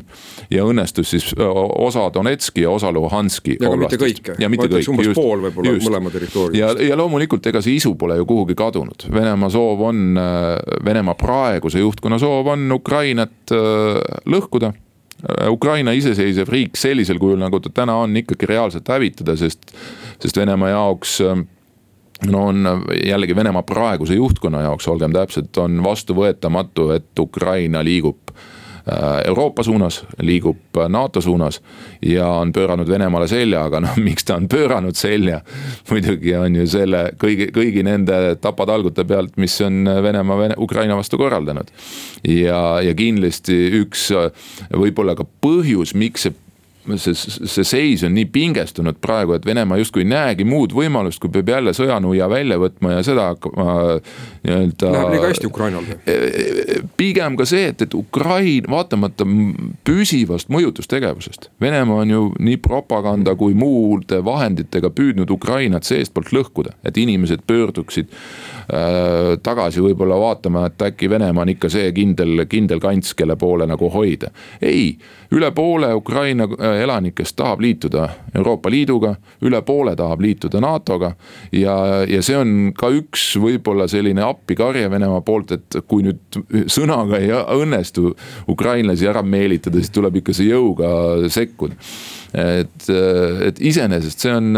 ja 0.50 0.66
õnnestus 0.66 1.14
siis 1.14 1.32
osa 1.38 2.08
Donetski 2.14 2.66
ja 2.66 2.74
osa 2.74 2.92
Luhanski. 2.92 3.58
ja 3.62 3.72
mitte 3.78 4.00
kõik, 4.02 4.34
ja 4.40 4.50
mitte 4.50 4.70
kõik, 4.72 4.90
umbes 4.94 5.12
just, 5.12 5.20
pool 5.20 5.46
võib-olla 5.48 5.76
mõlema 5.86 6.14
territooriumist. 6.14 6.60
ja, 6.62 6.90
ja 6.90 6.98
loomulikult 7.00 7.46
ega 7.52 7.62
see 7.62 7.75
isu 7.76 7.96
pole 8.00 8.18
ju 8.20 8.26
kuhugi 8.30 8.56
kadunud, 8.58 9.08
Venemaa 9.14 9.50
soov 9.54 9.82
on, 9.90 10.02
äh, 10.18 10.58
Venemaa 10.86 11.16
praeguse 11.20 11.80
juhtkonna 11.80 12.20
soov 12.22 12.48
on 12.54 12.72
Ukrainat 12.72 13.54
äh, 13.54 14.00
lõhkuda. 14.26 14.72
Äh, 14.74 15.50
Ukraina 15.52 15.94
iseseisev 15.96 16.50
riik 16.52 16.80
sellisel 16.80 17.20
kujul, 17.22 17.40
nagu 17.42 17.60
ta 17.60 17.72
täna 17.74 17.98
on, 18.04 18.16
ikkagi 18.18 18.50
reaalselt 18.50 18.90
hävitada, 18.92 19.38
sest, 19.40 19.72
sest 20.20 20.38
Venemaa 20.38 20.74
jaoks 20.74 21.20
no 22.32 22.44
on 22.50 22.68
jällegi 22.96 23.36
Venemaa 23.36 23.64
praeguse 23.68 24.16
juhtkonna 24.16 24.66
jaoks, 24.68 24.88
olgem 24.88 25.14
täpsed, 25.14 25.52
on 25.62 25.82
vastuvõetamatu, 25.84 26.90
et 26.96 27.20
Ukraina 27.20 27.84
liigub 27.84 28.36
Äh, 28.36 28.65
Euroopa 29.26 29.64
suunas, 29.64 30.04
liigub 30.22 30.78
NATO 30.90 31.22
suunas 31.22 31.62
ja 32.06 32.28
on 32.28 32.52
pööranud 32.54 32.90
Venemaale 32.90 33.28
selja, 33.28 33.64
aga 33.66 33.82
noh, 33.82 33.98
miks 34.08 34.28
ta 34.28 34.38
on 34.38 34.46
pööranud 34.52 34.98
selja. 34.98 35.42
muidugi 35.90 36.36
on 36.38 36.56
ju 36.60 36.68
selle 36.70 37.08
kõigi, 37.22 37.50
kõigi 37.56 37.84
nende 37.86 38.36
tapatalgute 38.42 39.08
pealt, 39.10 39.38
mis 39.42 39.58
on 39.66 39.90
Venemaa 40.04 40.38
Vene, 40.38 40.58
Ukraina 40.62 40.96
vastu 40.96 41.18
korraldanud. 41.18 41.72
ja, 42.28 42.82
ja 42.82 42.94
kindlasti 42.94 43.58
üks 43.82 44.12
võib-olla 44.70 45.16
ka 45.18 45.26
põhjus, 45.42 45.96
miks 45.98 46.28
see 46.28 46.45
see, 46.98 47.16
see 47.16 47.66
seis 47.68 48.04
on 48.06 48.14
nii 48.16 48.28
pingestunud 48.34 49.00
praegu, 49.02 49.36
et 49.36 49.46
Venemaa 49.46 49.78
justkui 49.82 50.04
ei 50.04 50.10
näegi 50.10 50.46
muud 50.48 50.74
võimalust, 50.76 51.20
kui 51.22 51.32
peab 51.34 51.50
jälle 51.50 51.74
sõjanuia 51.76 52.30
välja 52.30 52.58
võtma 52.62 52.96
ja 52.98 53.04
seda 53.06 53.30
hakkama 53.34 53.76
nii-öelda. 54.46 54.92
Läheb 54.94 55.14
liiga 55.16 55.32
hästi 55.32 55.50
Ukrainal. 55.50 55.90
E, 56.06 56.16
e, 56.16 56.80
pigem 56.98 57.38
ka 57.40 57.48
see, 57.50 57.70
et, 57.74 57.86
et 57.86 57.98
Ukraina 57.98 58.72
vaatamata 58.72 59.28
püsivast 59.88 60.52
mõjutustegevusest. 60.54 61.50
Venemaa 61.62 62.04
on 62.04 62.14
ju 62.14 62.24
nii 62.40 62.60
propaganda 62.64 63.36
kui 63.40 63.56
muude 63.58 64.22
vahenditega 64.26 64.92
püüdnud 64.96 65.32
Ukrainat 65.34 65.88
seestpoolt 65.88 66.34
lõhkuda, 66.36 66.76
et 66.86 66.98
inimesed 67.02 67.46
pöörduksid 67.48 68.12
äh, 68.12 69.36
tagasi 69.44 69.84
võib-olla 69.86 70.20
vaatama, 70.22 70.68
et 70.70 70.88
äkki 70.90 71.10
Venemaa 71.10 71.46
on 71.46 71.54
ikka 71.56 71.72
see 71.74 71.92
kindel, 71.96 72.46
kindel 72.50 72.84
kants, 72.84 73.14
kelle 73.18 73.38
poole 73.40 73.68
nagu 73.70 73.90
hoida. 73.94 74.32
ei, 74.62 74.98
üle 75.32 75.52
poole 75.56 75.94
Ukraina 75.96 76.48
äh, 76.48 76.82
elanikest 76.84 77.36
tahab 77.36 77.62
liituda 77.62 78.10
Euroopa 78.36 78.70
Liiduga, 78.70 79.16
üle 79.42 79.62
poole 79.66 79.96
tahab 79.96 80.22
liituda 80.22 80.62
NATO-ga. 80.62 81.14
ja, 81.52 81.78
ja 82.10 82.22
see 82.22 82.38
on 82.38 82.74
ka 82.78 82.90
üks 82.94 83.36
võib-olla 83.42 83.88
selline 83.92 84.24
appikarje 84.26 84.90
Venemaa 84.92 85.22
poolt, 85.26 85.52
et 85.52 85.80
kui 85.88 86.06
nüüd 86.06 86.42
sõnaga 86.72 87.20
ei 87.20 87.32
õnnestu 87.32 88.14
ukrainlasi 88.52 89.08
ära 89.08 89.24
meelitada, 89.24 89.80
siis 89.80 89.94
tuleb 89.96 90.22
ikka 90.22 90.36
see 90.36 90.52
jõuga 90.52 90.90
sekkuda 91.30 91.76
et, 92.36 92.90
et 93.48 93.62
iseenesest 93.64 94.26
see 94.26 94.34
on, 94.36 94.52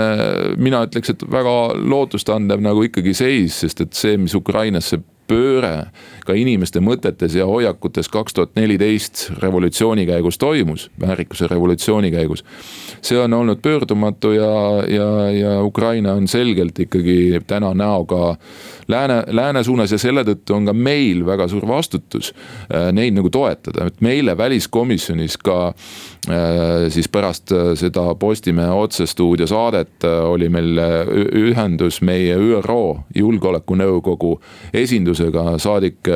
mina 0.57 0.81
ütleks, 0.87 1.13
et 1.13 1.27
väga 1.31 1.53
lootustandev 1.77 2.63
nagu 2.63 2.83
ikkagi 2.87 3.13
seis, 3.17 3.61
sest 3.63 3.83
et 3.85 3.93
see, 3.97 4.17
mis 4.21 4.35
Ukrainasse 4.37 4.99
pööre 5.27 5.87
ka 6.25 6.35
inimeste 6.37 6.81
mõtetes 6.83 7.35
ja 7.37 7.45
hoiakutes 7.47 8.09
kaks 8.11 8.35
tuhat 8.35 8.55
neliteist 8.55 9.27
revolutsiooni 9.41 10.05
käigus 10.07 10.37
toimus, 10.37 10.89
väärikuse 10.99 11.47
revolutsiooni 11.47 12.11
käigus. 12.11 12.43
see 13.01 13.19
on 13.19 13.33
olnud 13.33 13.61
pöördumatu 13.61 14.31
ja, 14.31 14.51
ja, 14.87 15.31
ja 15.31 15.63
Ukraina 15.63 16.13
on 16.13 16.27
selgelt 16.27 16.79
ikkagi 16.79 17.41
täna 17.47 17.73
näoga 17.73 18.35
lääne, 18.87 19.23
lääne 19.27 19.63
suunas 19.63 19.91
ja 19.91 19.97
selle 19.97 20.23
tõttu 20.23 20.55
on 20.55 20.65
ka 20.65 20.73
meil 20.73 21.25
väga 21.25 21.47
suur 21.47 21.67
vastutus 21.67 22.33
äh, 22.33 22.91
neid 22.91 23.15
nagu 23.17 23.29
toetada, 23.29 23.87
et 23.87 24.01
meile 24.01 24.37
väliskomisjonis 24.37 25.37
ka 25.37 25.73
siis 26.89 27.07
pärast 27.07 27.51
äh, 27.51 27.71
seda 27.79 28.15
Postimehe 28.19 28.69
otsestuudio 28.69 29.47
saadet 29.47 30.03
oli 30.03 30.49
meil 30.49 30.79
ühendus 31.39 32.01
meie 32.01 32.35
ÜRO 32.35 32.81
julgeolekunõukogu 33.15 34.33
esindusega, 34.73 35.57
saadik 35.61 36.09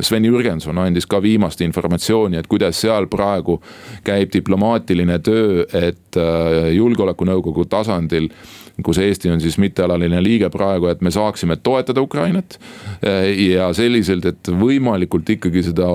Sven 0.00 0.26
Jürgenson 0.28 0.78
andis 0.78 1.06
ka 1.10 1.22
viimast 1.22 1.60
informatsiooni, 1.64 2.36
et 2.40 2.48
kuidas 2.50 2.80
seal 2.80 3.08
praegu 3.10 3.60
käib 4.04 4.32
diplomaatiline 4.34 5.18
töö, 5.24 5.64
et 5.72 6.20
julgeolekunõukogu 6.74 7.64
tasandil 7.70 8.28
kus 8.86 8.98
Eesti 9.02 9.30
on 9.30 9.40
siis 9.42 9.58
mittealaline 9.58 10.22
liige 10.22 10.50
praegu, 10.52 10.90
et 10.90 11.00
me 11.00 11.10
saaksime 11.10 11.56
toetada 11.56 12.02
Ukrainat. 12.02 12.58
ja 13.36 13.70
selliselt, 13.74 14.24
et 14.26 14.48
võimalikult 14.60 15.28
ikkagi 15.36 15.62
seda 15.70 15.86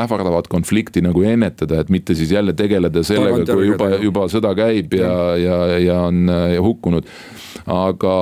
ähvardavat 0.00 0.48
konflikti 0.50 1.02
nagu 1.04 1.22
ennetada, 1.22 1.80
et 1.80 1.90
mitte 1.90 2.14
siis 2.14 2.32
jälle 2.32 2.52
tegeleda 2.52 3.02
sellega, 3.06 3.44
kui 3.54 3.68
juba, 3.70 3.90
juba 4.02 4.26
sõda 4.32 4.54
käib 4.58 4.94
ja, 4.98 5.12
ja, 5.38 5.60
ja 5.78 6.00
on 6.08 6.26
ja 6.28 6.62
hukkunud 6.62 7.06
aga 7.66 8.14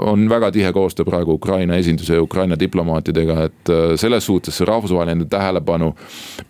on 0.00 0.28
väga 0.28 0.50
tihe 0.52 0.72
koostöö 0.72 1.04
praegu 1.04 1.32
Ukraina 1.32 1.76
esinduse 1.76 2.14
ja 2.14 2.22
Ukraina 2.22 2.58
diplomaatidega, 2.58 3.44
et 3.44 3.70
äh, 3.70 3.96
selles 3.96 4.26
suhtes 4.26 4.58
see 4.58 4.66
rahvusvaheline 4.68 5.24
tähelepanu 5.30 5.94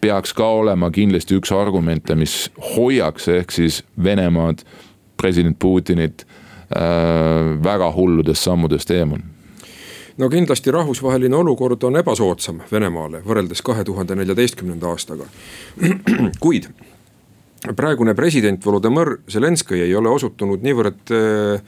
peaks 0.01 0.35
ka 0.35 0.47
olema 0.61 0.91
kindlasti 0.91 1.39
üks 1.41 1.53
argumente, 1.57 2.15
mis 2.15 2.51
hoiaks 2.77 3.29
ehk 3.29 3.55
siis 3.55 3.83
Venemaad, 4.03 4.65
president 5.21 5.59
Putinit 5.59 6.27
väga 6.71 7.91
hulludest 7.97 8.47
sammudest 8.47 8.91
eemal. 8.95 9.19
No 10.21 10.29
kindlasti 10.29 10.71
rahvusvaheline 10.75 11.37
olukord 11.37 11.83
on 11.89 11.97
ebasoodsam 11.97 12.59
Venemaale 12.73 13.23
võrreldes 13.25 13.63
kahe 13.65 13.85
tuhande 13.89 14.17
neljateistkümnenda 14.19 14.91
aastaga. 14.91 15.29
kuid 16.45 16.69
praegune 17.77 18.13
president 18.19 18.61
Volodõmõr 18.65 19.21
Zelenskõi 19.31 19.85
ei 19.87 19.95
ole 19.97 20.13
osutunud 20.13 20.61
niivõrd 20.67 21.15
äh, 21.17 21.63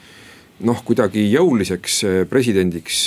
noh, 0.69 0.83
kuidagi 0.85 1.25
jõuliseks 1.33 1.97
äh, 2.05 2.19
presidendiks, 2.29 3.07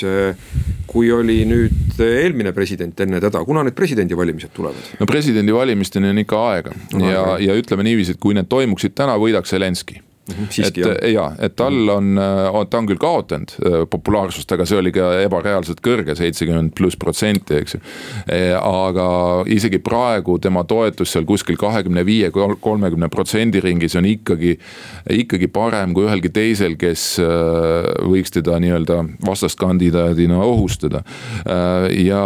kui 0.90 1.12
oli 1.14 1.38
nüüd 1.50 2.02
eelmine 2.02 2.56
president 2.56 3.06
enne 3.06 3.22
teda, 3.22 3.44
kuna 3.46 3.68
need 3.68 3.78
presidendivalimised 3.78 4.56
tulevad? 4.56 4.92
no 4.98 5.10
presidendivalimisteni 5.10 6.10
on 6.10 6.25
ikka 6.25 6.42
aega. 6.56 6.75
No, 6.98 7.06
ja, 7.06 7.24
ja 7.52 7.62
ütleme 7.62 7.86
niiviisi, 7.86 8.18
et 8.18 8.24
kui 8.24 8.34
need 8.38 8.50
toimuksid 8.50 8.98
täna, 8.98 9.20
võidaks 9.22 9.54
Zelenskõi 9.54 10.02
et 10.34 10.77
jah. 10.77 10.96
ja, 11.05 11.25
et 11.39 11.53
tal 11.58 11.89
on, 11.94 12.15
äh, 12.17 12.58
ta 12.70 12.79
on 12.82 12.88
küll 12.89 13.01
kaotanud 13.01 13.53
äh, 13.60 13.75
populaarsust, 13.89 14.51
aga 14.55 14.65
see 14.65 14.79
oli 14.79 14.94
ka 14.96 15.12
ebareaalselt 15.22 15.82
kõrge, 15.86 16.15
seitsekümmend 16.17 16.74
pluss 16.77 16.98
protsenti, 16.98 17.60
eks 17.62 17.77
ju. 17.77 17.82
Aga 18.65 19.08
isegi 19.51 19.79
praegu 19.84 20.38
tema 20.41 20.63
toetus 20.67 21.12
seal 21.13 21.27
kuskil 21.27 21.58
kahekümne 21.60 22.05
viie, 22.08 22.32
kolmekümne 22.34 23.10
protsendi 23.13 23.62
ringis 23.63 23.96
on 24.00 24.08
ikkagi, 24.10 24.55
ikkagi 25.13 25.50
parem 25.53 25.94
kui 25.96 26.08
ühelgi 26.08 26.32
teisel, 26.34 26.77
kes 26.79 27.05
äh, 27.22 27.91
võiks 28.10 28.34
teda 28.34 28.58
nii-öelda 28.63 29.01
vastaskandidaadina 29.25 30.41
ohustada. 30.46 31.03
ja, 31.46 32.24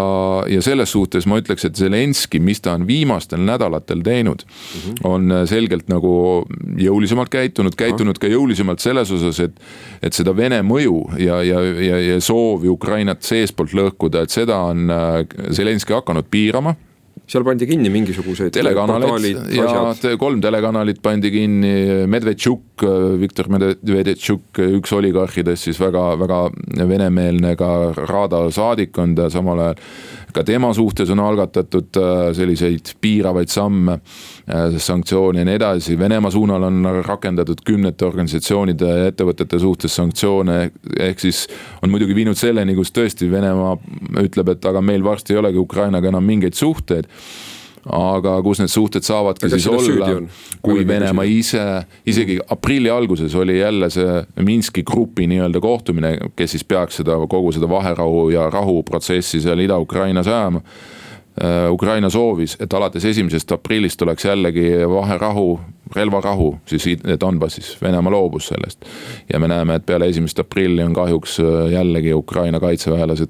ja 0.48 0.62
selles 0.64 0.92
suhtes 0.92 1.28
ma 1.30 1.40
ütleks, 1.42 1.66
et 1.68 1.78
Zelenskõi, 1.80 2.40
mis 2.44 2.62
ta 2.64 2.74
on 2.78 2.88
viimastel 2.88 3.42
nädalatel 3.44 4.02
teinud 4.06 4.44
-hmm. 4.46 5.04
on 5.04 5.48
selgelt 5.50 5.90
nagu 5.92 6.46
jõulisemalt 6.80 7.30
käitunud, 7.30 7.76
käitunud 7.90 8.20
ka 8.22 8.32
jõulisemalt 8.32 8.84
selles 8.84 9.12
osas, 9.16 9.40
et. 9.46 9.64
et 10.02 10.16
seda 10.16 10.34
Vene 10.36 10.62
mõju 10.64 11.02
ja, 11.20 11.42
ja, 11.44 11.60
ja, 11.84 11.98
ja 12.00 12.20
soovi 12.24 12.70
Ukrainat 12.72 13.26
seestpoolt 13.26 13.74
lõhkuda, 13.76 14.24
et 14.24 14.34
seda 14.34 14.62
on 14.70 14.90
äh, 14.94 15.24
Zelenskõi 15.56 16.00
hakanud 16.00 16.30
piirama 16.32 16.76
seal 17.30 17.46
pandi 17.46 17.68
kinni 17.70 17.90
mingisuguseid. 17.94 18.52
telekanalid 18.54 19.52
ja 19.54 20.16
kolm 20.20 20.42
telekanalit 20.42 21.02
pandi 21.02 21.32
kinni, 21.34 21.74
Medvedtšuk, 22.10 22.86
Viktor 23.22 23.50
Medvedtšuk, 23.54 24.62
üks 24.80 24.94
oligarhidest 24.98 25.70
siis 25.70 25.80
väga-väga 25.82 26.42
venemeelne 26.90 27.56
ka 27.60 27.72
Rada 28.10 28.46
saadik 28.54 28.98
on 29.02 29.16
ta 29.18 29.30
samal 29.34 29.62
ajal. 29.68 29.84
Ka 30.34 30.44
tema 30.44 30.72
suhtes 30.74 31.10
on 31.10 31.20
algatatud 31.24 31.98
äh, 31.98 32.30
selliseid 32.38 32.94
piiravaid 33.02 33.50
samme, 33.50 34.00
äh, 34.50 34.78
sanktsioone 34.78 35.44
ja 35.44 35.50
nii 35.50 35.58
edasi, 35.60 35.98
Venemaa 36.00 36.32
suunal 36.32 36.64
on 36.70 36.90
rakendatud 37.06 37.64
kümnete 37.66 38.06
organisatsioonide 38.06 38.90
ja 38.90 39.12
ettevõtete 39.12 39.60
suhtes 39.60 39.96
sanktsioone. 39.96 40.72
ehk 41.00 41.20
siis 41.20 41.48
on 41.84 41.90
muidugi 41.90 42.16
viinud 42.16 42.38
selleni, 42.38 42.76
kus 42.76 42.94
tõesti 42.96 43.32
Venemaa 43.32 43.78
ütleb, 44.24 44.56
et 44.56 44.66
aga 44.66 44.82
meil 44.82 45.04
varsti 45.04 45.34
ei 45.34 45.40
olegi 45.40 45.58
Ukrainaga 45.58 46.12
enam 46.12 46.26
mingeid 46.26 46.54
suhteid 46.54 47.10
aga 47.86 48.36
kus 48.44 48.60
need 48.60 48.72
suhted 48.72 49.06
saavadki 49.08 49.48
aga 49.48 49.58
siis 49.58 49.68
olla, 49.72 50.12
kui 50.62 50.86
Venemaa 50.88 51.26
ise, 51.30 51.64
isegi 52.06 52.40
aprilli 52.52 52.92
alguses 52.92 53.36
oli 53.36 53.60
jälle 53.60 53.90
see 53.94 54.24
Minski 54.46 54.84
grupi 54.84 55.28
nii-öelda 55.32 55.62
kohtumine, 55.64 56.16
kes 56.36 56.58
siis 56.58 56.64
peaks 56.64 57.02
seda 57.02 57.18
kogu 57.30 57.52
seda 57.56 57.70
vaherahu 57.70 58.30
ja 58.34 58.50
rahuprotsessi 58.50 59.42
seal 59.42 59.64
Ida-Ukrainas 59.66 60.28
ajama. 60.28 60.62
Äh, 61.40 61.72
Ukraina 61.72 62.10
soovis, 62.10 62.58
et 62.60 62.74
alates 62.74 63.06
esimesest 63.06 63.52
aprillist 63.56 64.02
oleks 64.02 64.26
jällegi 64.26 64.72
vaherahu, 64.90 65.60
relvarahu 65.96 66.50
siis 66.66 66.84
Donbassis, 67.20 67.78
Venemaa 67.82 68.12
loobus 68.12 68.48
sellest. 68.48 68.86
ja 69.34 69.40
me 69.40 69.48
näeme, 69.48 69.76
et 69.76 69.86
peale 69.86 70.10
esimest 70.10 70.40
aprilli 70.40 70.84
on 70.84 70.94
kahjuks 70.94 71.40
äh, 71.40 71.72
jällegi 71.72 72.14
Ukraina 72.14 72.60
kaitseväelased 72.60 73.30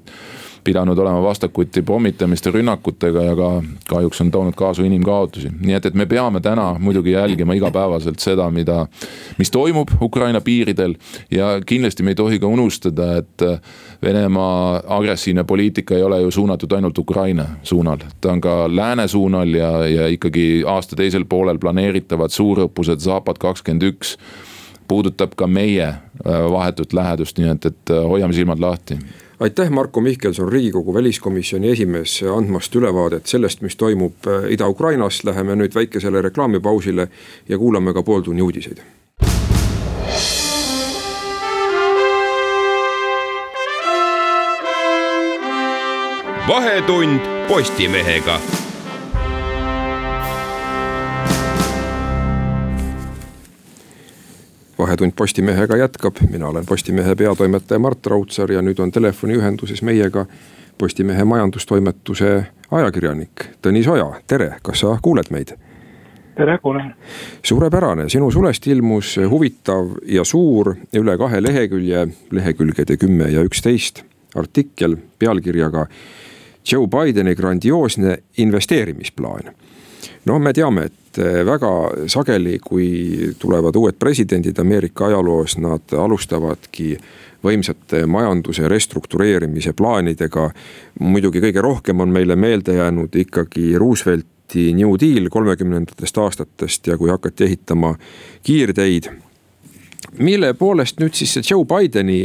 pidanud 0.64 0.98
olema 0.98 1.22
vastakuti 1.22 1.82
pommitamiste, 1.82 2.50
rünnakutega 2.50 3.22
ja 3.22 3.36
ka 3.36 3.50
kahjuks 3.88 4.20
on 4.20 4.30
toonud 4.30 4.54
kaasa 4.56 4.82
inimkaotusi. 4.82 5.50
nii 5.60 5.74
et, 5.74 5.86
et 5.86 5.94
me 5.94 6.06
peame 6.06 6.40
täna 6.40 6.74
muidugi 6.78 7.12
jälgima 7.12 7.54
igapäevaselt 7.54 8.18
seda, 8.18 8.50
mida, 8.50 8.86
mis 9.38 9.50
toimub 9.50 9.88
Ukraina 10.00 10.40
piiridel. 10.40 10.94
ja 11.30 11.60
kindlasti 11.66 12.02
me 12.02 12.10
ei 12.10 12.14
tohi 12.14 12.38
ka 12.38 12.46
unustada, 12.46 13.16
et 13.16 13.46
Venemaa 14.02 14.82
agressiivne 14.86 15.44
poliitika 15.44 15.94
ei 15.94 16.02
ole 16.02 16.20
ju 16.20 16.30
suunatud 16.30 16.72
ainult 16.72 16.98
Ukraina 16.98 17.44
suunal, 17.62 17.98
ta 18.20 18.32
on 18.32 18.40
ka 18.40 18.76
lääne 18.76 19.08
suunal 19.08 19.54
ja, 19.54 19.86
ja 19.88 20.06
ikkagi 20.08 20.64
aasta 20.66 20.96
teisel 20.96 21.24
poolel 21.24 21.58
planeeritavad 21.58 22.30
suurõppused 22.30 23.00
Zapad 23.00 23.38
kakskümmend 23.38 23.82
üks 23.82 24.16
puudutab 24.90 25.36
ka 25.38 25.46
meie 25.46 25.86
äh, 25.86 25.98
vahetut 26.50 26.92
lähedust, 26.92 27.38
nii 27.38 27.52
et, 27.54 27.66
et 27.66 27.92
äh, 27.94 28.06
hoiame 28.10 28.34
silmad 28.34 28.62
lahti 28.62 28.98
aitäh, 29.40 29.70
Marko 29.70 30.00
Mihkelson, 30.00 30.52
riigikogu 30.52 30.94
väliskomisjoni 30.94 31.70
esimees, 31.70 32.20
andmast 32.36 32.74
ülevaadet 32.76 33.26
sellest, 33.26 33.60
mis 33.60 33.76
toimub 33.76 34.26
äh, 34.26 34.52
Ida-Ukrainas, 34.52 35.24
läheme 35.24 35.56
nüüd 35.56 35.74
väikesele 35.74 36.22
reklaamipausile 36.22 37.08
ja 37.48 37.58
kuulame 37.58 37.92
ka 37.92 38.02
pooltunni 38.02 38.42
uudiseid. 38.42 38.82
vahetund 46.48 47.20
Postimehega 47.48 48.40
vahetund 54.80 55.12
Postimehega 55.16 55.76
jätkab, 55.76 56.16
mina 56.30 56.48
olen 56.48 56.66
Postimehe 56.66 57.14
peatoimetaja 57.14 57.78
Mart 57.78 58.06
Raudsaar 58.06 58.52
ja 58.52 58.62
nüüd 58.62 58.80
on 58.80 58.92
telefoniühenduses 58.92 59.82
meiega 59.82 60.26
Postimehe 60.78 61.24
majandustoimetuse 61.24 62.30
ajakirjanik 62.70 63.44
Tõnis 63.62 63.90
Oja, 63.90 64.08
tere, 64.26 64.54
kas 64.62 64.80
sa 64.80 64.96
kuuled 65.02 65.28
meid? 65.30 65.52
tere, 66.40 66.58
kuulen. 66.62 66.94
suurepärane, 67.42 68.08
sinu 68.08 68.30
sulest 68.30 68.66
ilmus 68.66 69.16
huvitav 69.28 69.90
ja 70.08 70.24
suur 70.24 70.74
üle 70.96 71.16
kahe 71.18 71.42
lehekülje, 71.42 72.06
lehekülgede 72.30 72.96
kümme 72.96 73.28
ja 73.28 73.44
üksteist 73.44 74.04
artikkel 74.34 74.96
pealkirjaga 75.18 75.86
Joe 76.72 76.88
Bideni 76.88 77.34
grandioosne 77.34 78.18
investeerimisplaan 78.38 79.52
noh, 80.24 80.38
me 80.38 80.52
teame, 80.56 80.86
et 80.90 81.18
eh, 81.18 81.40
väga 81.46 81.70
sageli, 82.10 82.58
kui 82.64 83.34
tulevad 83.38 83.76
uued 83.76 83.98
presidendid 83.98 84.58
Ameerika 84.58 85.06
ajaloos, 85.10 85.58
nad 85.58 85.94
alustavadki 85.96 86.94
võimsate 87.44 88.04
majanduse 88.06 88.68
restruktureerimise 88.68 89.72
plaanidega. 89.72 90.50
muidugi 91.00 91.40
kõige 91.40 91.60
rohkem 91.60 92.00
on 92.00 92.12
meile 92.12 92.36
meelde 92.36 92.74
jäänud 92.76 93.16
ikkagi 93.16 93.78
Roosevelti 93.78 94.72
New 94.74 94.94
Deal 95.00 95.28
kolmekümnendatest 95.30 96.18
aastatest 96.18 96.86
ja 96.86 96.98
kui 96.98 97.10
hakati 97.10 97.44
ehitama 97.44 97.94
kiirteid 98.42 99.08
mille 100.18 100.54
poolest 100.54 101.00
nüüd 101.00 101.14
siis 101.14 101.32
see 101.34 101.44
Joe 101.50 101.64
Bideni 101.64 102.20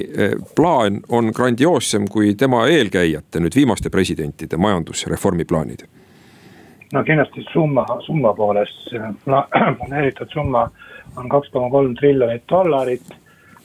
plaan 0.55 1.01
on 1.09 1.31
grandioossem 1.35 2.07
kui 2.11 2.33
tema 2.35 2.65
eelkäijate, 2.67 3.39
nüüd 3.39 3.55
viimaste 3.55 3.89
presidentide 3.89 4.57
majandusreformi 4.57 5.45
plaanid? 5.45 5.85
No 6.93 7.03
kindlasti 7.03 7.45
summa, 7.51 7.85
summa 8.05 8.33
poolest, 8.33 8.91
planeeritud 9.77 10.29
summa 10.33 10.69
on 11.17 11.29
kaks 11.29 11.49
koma 11.53 11.69
kolm 11.69 11.95
triljonit 11.95 12.43
dollarit 12.49 13.15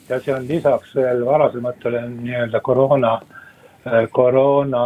ja 0.09 0.19
see 0.19 0.33
on 0.35 0.47
lisaks 0.47 0.95
veel 0.95 1.25
varasematele 1.25 2.01
nii-öelda 2.09 2.59
koroona, 2.59 3.11
koroona 4.11 4.83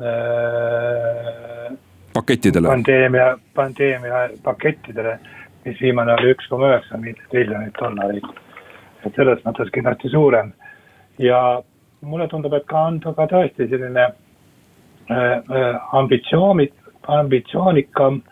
äh, 0.00 1.72
pakettidele. 2.14 2.68
pandeemia, 2.68 3.38
pandeemia 3.54 4.28
pakettidele, 4.42 5.18
mis 5.64 5.80
viimane 5.80 6.14
oli 6.14 6.32
üks 6.34 6.48
koma 6.48 6.72
üheksa 6.72 7.00
triljonit 7.30 7.74
dollarit. 7.80 8.24
et 9.06 9.14
selles 9.16 9.40
mõttes 9.44 9.70
kindlasti 9.74 10.08
suurem 10.08 10.52
ja 11.18 11.62
mulle 12.00 12.28
tundub, 12.28 12.52
et 12.54 12.66
ka 12.66 12.84
on 12.86 13.00
ka 13.02 13.26
tõesti 13.26 13.68
selline 13.68 14.04
äh, 14.04 14.12
äh 15.10 15.96
ambitsioonid, 15.98 16.72
ambitsioonikam 17.08 18.22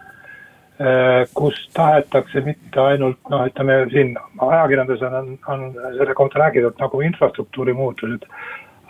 Äh, 0.81 1.27
kus 1.35 1.57
tahetakse 1.77 2.41
mitte 2.41 2.81
ainult 2.81 3.19
noh, 3.29 3.43
ütleme 3.51 3.75
siin 3.93 4.15
ajakirjanduses 4.47 5.13
on, 5.19 5.27
on 5.53 5.65
selle 5.99 6.15
kohta 6.17 6.41
räägitud 6.41 6.79
nagu 6.81 7.01
infrastruktuuri 7.05 7.75
muutused. 7.77 8.25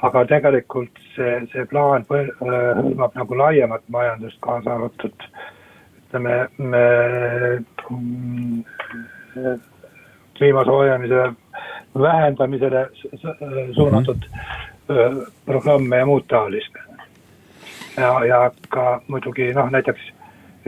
aga 0.06 0.22
tegelikult 0.24 1.00
see, 1.16 1.32
see 1.52 1.64
plaan 1.72 2.06
äh, 2.14 2.28
hõlmab 2.78 3.18
nagu 3.18 3.38
laiemat 3.40 3.82
majandust, 3.90 4.38
kaasa 4.46 4.76
arvatud 4.76 5.26
ütleme 6.04 6.36
me, 6.58 6.84
kliima 10.38 10.64
soojenemise 10.70 11.26
vähendamisele 12.06 12.86
suunatud 13.74 14.30
mm 14.30 14.94
-hmm. 14.94 15.26
programme 15.46 15.96
ja 15.96 16.06
muud 16.06 16.30
taolist. 16.30 16.78
Ja, 18.00 18.12
ja 18.24 18.40
ka 18.68 19.00
muidugi 19.08 19.52
noh, 19.56 19.70
näiteks 19.72 20.08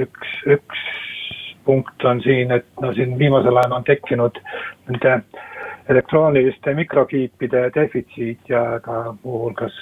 üks, 0.04 0.34
üks 0.46 0.84
punkt 1.64 2.04
on 2.04 2.20
siin, 2.22 2.50
et 2.50 2.66
no 2.82 2.92
siin 2.94 3.18
viimasel 3.18 3.56
ajal 3.56 3.76
on 3.78 3.84
tekkinud 3.86 4.38
nende 4.88 5.18
elektrooniliste 5.92 6.74
mikrokiipide 6.74 7.68
defitsiit 7.74 8.48
ja 8.48 8.80
ka 8.82 9.14
muuhulgas, 9.22 9.76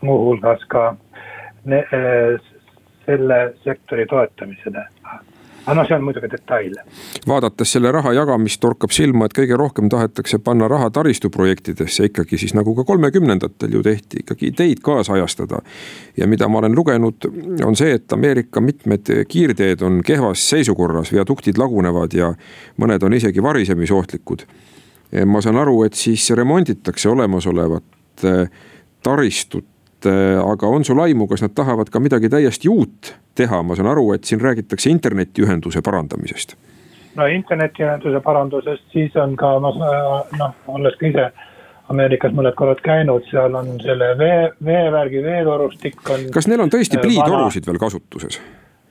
muuhulgas 0.00 0.64
ka 0.68 0.94
ne, 1.64 1.84
selle 3.06 3.40
sektori 3.64 4.06
toetamisele 4.06 4.86
aga 5.66 5.76
noh, 5.76 5.86
see 5.88 5.96
on 5.96 6.04
muidugi 6.04 6.30
detail. 6.32 6.76
vaadates 7.28 7.72
selle 7.72 7.92
raha 7.92 8.12
jagamist 8.16 8.60
torkab 8.60 8.92
silma, 8.94 9.26
et 9.26 9.36
kõige 9.36 9.58
rohkem 9.58 9.88
tahetakse 9.92 10.38
panna 10.44 10.68
raha 10.68 10.90
taristuprojektidesse 10.94 12.08
ikkagi 12.10 12.38
siis 12.40 12.54
nagu 12.58 12.74
ka 12.78 12.84
kolmekümnendatel 12.88 13.76
ju 13.76 13.82
tehti, 13.82 14.24
ikkagi 14.24 14.50
ideid 14.52 14.82
kaasajastada. 14.84 15.60
ja 16.16 16.26
mida 16.26 16.48
ma 16.48 16.58
olen 16.58 16.74
lugenud, 16.74 17.28
on 17.64 17.76
see, 17.76 17.94
et 17.94 18.12
Ameerika 18.12 18.60
mitmed 18.60 19.12
kiirteed 19.28 19.82
on 19.82 20.00
kehvas 20.06 20.48
seisukorras, 20.50 21.12
viaduktid 21.12 21.58
lagunevad 21.58 22.14
ja 22.16 22.34
mõned 22.80 23.04
on 23.04 23.14
isegi 23.14 23.42
varisemisohtlikud. 23.42 24.46
ma 25.26 25.40
saan 25.40 25.56
aru, 25.56 25.82
et 25.84 25.94
siis 25.94 26.30
remonditakse 26.30 27.08
olemasolevat 27.08 28.24
eh, 28.24 28.50
taristut 30.00 30.52
aga 30.52 30.66
on 30.66 30.84
sul 30.84 30.98
aimu, 31.00 31.26
kas 31.26 31.42
nad 31.42 31.54
tahavad 31.54 31.90
ka 31.90 32.00
midagi 32.00 32.28
täiesti 32.28 32.68
uut 32.68 33.14
teha, 33.34 33.62
ma 33.62 33.74
saan 33.76 33.88
aru, 33.88 34.12
et 34.12 34.24
siin 34.24 34.40
räägitakse 34.40 34.90
internetiühenduse 34.90 35.82
parandamisest. 35.82 36.56
no 37.16 37.26
internetiühenduse 37.26 38.20
parandusest, 38.20 38.84
siis 38.92 39.16
on 39.16 39.36
ka 39.36 39.58
ma 39.60 39.72
noh, 40.38 40.54
olles 40.66 40.96
ka 40.96 41.06
ise 41.06 41.30
Ameerikas 41.90 42.30
mõned 42.30 42.54
korrad 42.54 42.78
käinud, 42.86 43.24
seal 43.26 43.54
on 43.58 43.80
selle 43.82 44.12
vee, 44.18 44.52
veevärgi 44.64 45.22
veetorustik 45.24 45.96
on. 46.10 46.28
kas 46.32 46.46
neil 46.46 46.60
on 46.62 46.70
tõesti 46.70 47.00
pliitorusid 47.02 47.66
veel 47.66 47.78
kasutuses? 47.78 48.40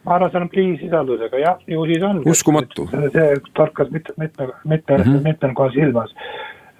ma 0.04 0.16
arvan, 0.18 0.32
see 0.32 0.42
on 0.42 0.50
pliisisaldusega 0.50 1.40
jah, 1.40 1.62
ju 1.68 1.86
siis 1.86 2.04
on. 2.04 2.22
uskumatu. 2.28 2.90
see 2.92 3.40
torkas 3.54 3.90
mitme, 3.92 4.16
mitme, 4.18 4.50
mitme 4.64 4.98
mm 4.98 5.04
-hmm., 5.04 5.24
mitmel 5.24 5.54
kohal 5.54 5.72
silmas 5.72 6.12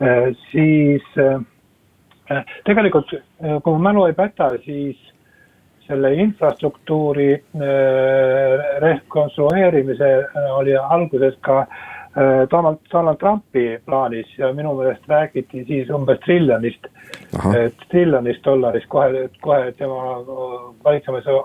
äh,, 0.02 0.36
siis 0.52 1.04
äh, 1.18 2.44
tegelikult, 2.66 3.16
kui 3.40 3.74
mu 3.74 3.80
mälu 3.80 4.06
ei 4.06 4.14
päta, 4.14 4.50
siis 4.66 4.98
selle 5.90 6.14
infrastruktuuri 6.14 7.34
äh, 7.34 7.42
rekonstrueerimise 8.82 10.10
äh, 10.18 10.58
oli 10.58 10.76
alguses 10.78 11.38
ka 11.42 11.60
äh, 11.60 12.50
Donald, 12.52 12.78
Donald 12.92 13.18
Trumpi 13.18 13.80
plaanis 13.86 14.38
ja 14.38 14.54
minu 14.54 14.76
meelest 14.78 15.08
räägiti 15.10 15.64
siis 15.66 15.90
umbes 15.90 16.20
triljonist, 16.26 16.88
triljonist 17.90 18.46
dollarist 18.46 18.86
kohe, 18.90 19.30
kohe 19.42 19.72
tema 19.72 20.20
valitsemise 20.84 21.40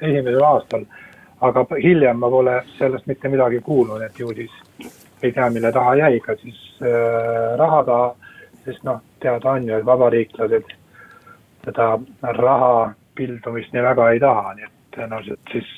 esimesel 0.00 0.44
aastal. 0.44 0.84
aga 1.42 1.64
hiljem 1.82 2.20
ma 2.22 2.28
pole 2.30 2.52
sellest 2.78 3.06
mitte 3.06 3.28
midagi 3.28 3.60
kuulnud, 3.60 4.02
et 4.02 4.18
ju 4.18 4.28
siis 4.34 4.52
ei 5.22 5.32
tea, 5.32 5.48
mille 5.50 5.72
taha 5.72 5.94
jäi, 5.94 6.20
kas 6.20 6.38
siis 6.40 6.60
äh, 6.82 7.56
raha 7.58 7.82
taha, 7.84 8.14
sest 8.64 8.84
noh, 8.84 9.00
teada 9.20 9.50
on 9.50 9.66
ju, 9.68 9.74
et 9.78 9.86
vabariiklased 9.86 10.70
seda 11.64 11.98
raha 12.38 12.92
pildumist 13.16 13.72
nii 13.72 13.84
väga 13.84 14.10
ei 14.12 14.20
taha, 14.22 14.54
nii 14.56 14.66
et 14.66 14.96
tõenäoliselt 14.96 15.52
siis 15.52 15.70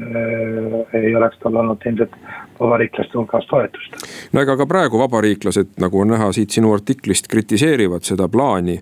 äh, 0.00 1.00
ei 1.00 1.14
oleks 1.16 1.38
tal 1.42 1.58
olnud 1.62 1.86
ilmselt 1.86 2.16
vabariiklaste 2.60 3.18
hulgas 3.18 3.46
toetust. 3.50 3.98
no 4.32 4.44
ega 4.44 4.56
ka 4.56 4.66
praegu 4.66 5.00
vabariiklased, 5.00 5.76
nagu 5.82 6.04
on 6.04 6.14
näha 6.14 6.30
siit 6.36 6.56
sinu 6.56 6.72
artiklist, 6.76 7.28
kritiseerivad 7.32 8.06
seda 8.06 8.28
plaani 8.28 8.78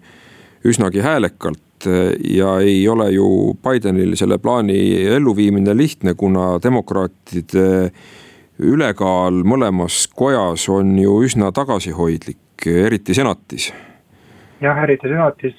üsnagi 0.67 1.03
häälekalt 1.05 1.89
äh, 1.91 2.15
ja 2.37 2.59
ei 2.61 2.81
ole 2.89 3.11
ju 3.15 3.29
Bidenil 3.65 4.17
selle 4.17 4.39
plaani 4.39 4.79
elluviimine 5.19 5.77
lihtne, 5.77 6.15
kuna 6.15 6.57
demokraatide 6.63 7.69
ülekaal 8.59 9.45
mõlemas 9.47 10.07
kojas 10.15 10.67
on 10.73 10.97
ju 10.99 11.21
üsna 11.23 11.53
tagasihoidlik, 11.55 12.67
eriti 12.67 13.15
senatis. 13.15 13.71
jah, 14.61 14.83
eriti 14.83 15.09
senatis, 15.09 15.55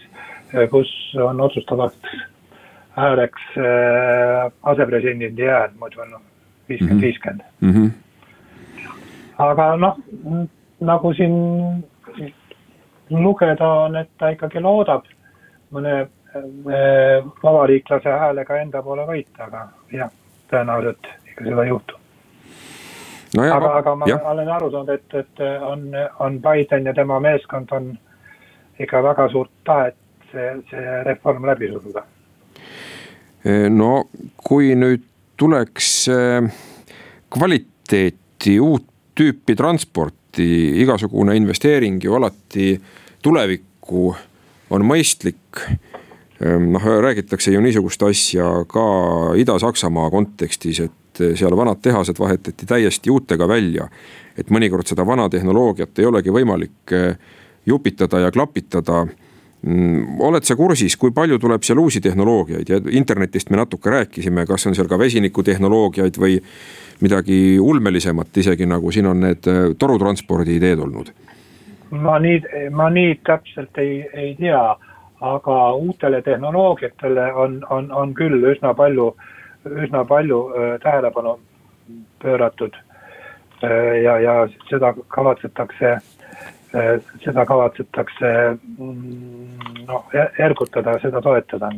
kus 0.72 0.92
on 1.24 1.42
otsustavaks 1.42 1.98
hääleks 3.00 3.42
äh, 3.58 4.52
asepresidendi 4.64 5.46
hääl, 5.46 5.70
muidu 5.80 6.02
on 6.02 6.16
viiskümmend, 6.70 6.96
mhm. 6.96 7.02
viiskümmend. 7.02 7.42
Mhm. 7.62 7.88
aga 9.38 9.76
noh, 9.78 9.98
nagu 10.80 11.14
siin 11.14 11.36
lugeda 13.10 13.68
on, 13.68 13.96
et 13.96 14.10
ta 14.18 14.34
ikkagi 14.36 14.62
loodab 14.62 15.06
mõne 15.72 15.96
äh, 16.02 16.10
vabariiklase 17.44 18.10
häälega 18.10 18.58
enda 18.58 18.84
poole 18.84 19.08
võita, 19.08 19.48
aga 19.48 19.68
jah, 19.94 20.12
tõenäoliselt 20.52 21.14
ikka 21.32 21.46
seda 21.46 21.64
ei 21.64 21.74
juhtu 21.74 21.96
no. 23.38 23.48
aga, 23.54 23.74
aga 23.78 23.96
ma 23.96 24.10
ja. 24.10 24.20
olen 24.34 24.52
aru 24.58 24.72
saanud, 24.72 24.94
et, 24.94 25.18
et 25.24 25.44
on, 25.62 25.90
on 26.20 26.42
Biden 26.42 26.86
ja 26.86 26.94
tema 26.94 27.20
meeskond 27.20 27.72
on 27.72 27.92
ikka 28.80 29.04
väga 29.04 29.30
suurt 29.30 29.52
tahet 29.64 29.96
see, 30.32 30.56
see 30.70 31.04
reform 31.08 31.46
läbi 31.46 31.72
suruda 31.74 32.06
Eh, 33.44 33.70
no 33.72 34.10
kui 34.44 34.74
nüüd 34.76 35.06
tuleks 35.40 35.90
eh, 36.12 36.48
kvaliteeti, 37.32 38.58
uut 38.60 38.88
tüüpi 39.16 39.56
transporti, 39.56 40.48
igasugune 40.84 41.38
investeering 41.40 42.04
ju 42.04 42.18
alati 42.18 42.74
tulevikku 43.24 44.10
on 44.76 44.86
mõistlik. 44.88 45.62
Eh, 45.64 46.58
noh, 46.60 46.90
räägitakse 47.06 47.56
ju 47.56 47.64
niisugust 47.64 48.04
asja 48.04 48.50
ka 48.68 48.86
Ida-Saksamaa 49.40 50.12
kontekstis, 50.12 50.84
et 50.84 51.24
seal 51.40 51.56
vanad 51.56 51.80
tehased 51.84 52.20
vahetati 52.20 52.68
täiesti 52.68 53.12
uutega 53.12 53.48
välja. 53.48 53.88
et 54.40 54.50
mõnikord 54.56 54.88
seda 54.88 55.04
vana 55.04 55.26
tehnoloogiat 55.30 56.00
ei 56.00 56.06
olegi 56.06 56.32
võimalik 56.32 56.94
jupitada 57.66 58.20
ja 58.20 58.32
klapitada 58.32 59.02
oled 59.64 60.46
sa 60.48 60.56
kursis, 60.56 60.96
kui 60.98 61.12
palju 61.12 61.40
tuleb 61.40 61.66
seal 61.68 61.82
uusi 61.82 62.00
tehnoloogiaid 62.02 62.70
ja 62.70 62.78
internetist 62.96 63.50
me 63.50 63.58
natuke 63.60 63.92
rääkisime, 63.92 64.46
kas 64.48 64.68
on 64.68 64.76
seal 64.76 64.88
ka 64.88 65.00
vesinikutehnoloogiaid 65.00 66.20
või 66.20 66.38
midagi 67.04 67.60
ulmelisemat, 67.60 68.38
isegi 68.38 68.66
nagu 68.66 68.92
siin 68.92 69.10
on 69.12 69.20
need 69.20 69.48
äh, 69.52 69.60
torutranspordi 69.80 70.56
ideed 70.60 70.80
olnud? 70.80 71.12
ma 71.92 72.20
nii, 72.22 72.70
ma 72.72 72.90
nii 72.94 73.18
täpselt 73.26 73.78
ei, 73.82 74.04
ei 74.14 74.36
tea, 74.40 74.64
aga 75.26 75.58
uutele 75.74 76.22
tehnoloogiatele 76.22 77.32
on, 77.34 77.60
on, 77.70 77.92
on 77.92 78.14
küll 78.14 78.46
üsna 78.54 78.74
palju, 78.78 79.10
üsna 79.68 80.06
palju 80.08 80.44
äh, 80.50 80.76
tähelepanu 80.84 81.40
pööratud 82.24 82.78
äh,. 83.64 84.04
ja, 84.04 84.20
ja 84.20 84.36
seda 84.70 84.94
kavatsetakse 85.08 85.98
seda 87.24 87.46
kavatsetakse 87.50 88.30
mm, 88.78 89.86
noh, 89.88 90.06
ergutada, 90.38 91.00
seda 91.02 91.22
toetada. 91.22 91.72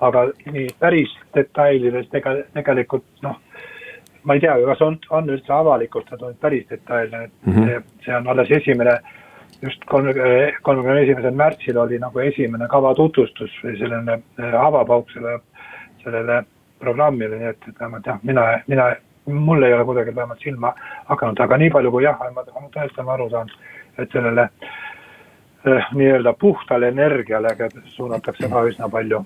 aga 0.00 0.26
nii 0.52 0.66
päris 0.78 1.12
detailides 1.34 2.08
tega, 2.12 2.34
tegelikult 2.52 3.04
noh, 3.24 3.38
ma 4.28 4.34
ei 4.36 4.42
tea, 4.42 4.56
kas 4.68 4.82
on, 4.84 4.98
on 5.10 5.30
üldse 5.32 5.52
avalikustatud 5.52 6.36
päris 6.40 6.66
detailne, 6.68 7.24
et 7.24 7.46
mm 7.46 7.54
-hmm. 7.54 7.86
see 8.04 8.16
on 8.16 8.28
alles 8.28 8.50
esimene 8.50 8.98
just 9.62 9.84
kolmekümne, 9.84 10.52
kolmekümne 10.62 11.02
esimesel 11.02 11.34
märtsil 11.34 11.76
oli 11.76 11.98
nagu 11.98 12.18
esimene 12.20 12.68
kava 12.68 12.94
tutvustus 12.94 13.50
või 13.64 13.78
selline 13.78 14.20
avapauk 14.60 15.10
selle, 15.10 15.38
sellele 16.02 16.42
programmile, 16.78 17.38
nii 17.38 17.48
et, 17.54 17.68
et 17.68 17.80
vähemalt 17.80 18.06
jah, 18.06 18.18
mina, 18.22 18.44
mina, 18.66 18.90
mul 19.26 19.62
ei 19.62 19.74
ole 19.74 19.84
kuidagi 19.84 20.14
vähemalt 20.14 20.40
silma 20.44 20.74
hakanud, 21.04 21.40
aga 21.40 21.56
nii 21.56 21.70
palju 21.70 21.90
kui 21.90 22.04
jah, 22.04 22.20
ma 22.34 22.44
tõesti 22.44 23.00
olen 23.00 23.14
aru 23.14 23.30
saanud, 23.30 23.56
et 23.98 24.12
sellele 24.12 24.48
eh, 25.66 25.92
nii-öelda 25.94 26.32
puhtale 26.40 26.88
energiale 26.88 27.56
suunatakse 27.84 28.48
ka 28.48 28.64
üsna 28.70 28.88
palju, 28.88 29.22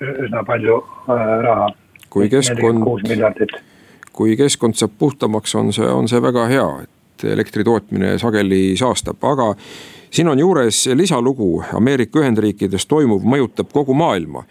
üsna 0.00 0.44
palju 0.46 0.78
äh, 1.08 1.22
raha. 1.46 1.68
kui 2.10 2.28
keskkond, 2.28 2.84
kui 4.12 4.36
keskkond 4.36 4.76
saab 4.76 4.98
puhtamaks, 4.98 5.54
on 5.54 5.72
see, 5.72 5.88
on 5.88 6.08
see 6.08 6.22
väga 6.22 6.46
hea, 6.50 6.68
et 6.82 7.26
elektri 7.32 7.64
tootmine 7.64 8.18
sageli 8.18 8.76
saastab, 8.76 9.24
aga 9.24 9.54
siin 10.10 10.28
on 10.28 10.38
juures 10.38 10.86
lisalugu, 10.94 11.64
Ameerika 11.74 12.20
Ühendriikides 12.20 12.86
toimuv 12.88 13.24
mõjutab 13.24 13.72
kogu 13.72 13.94
maailma 13.96 14.44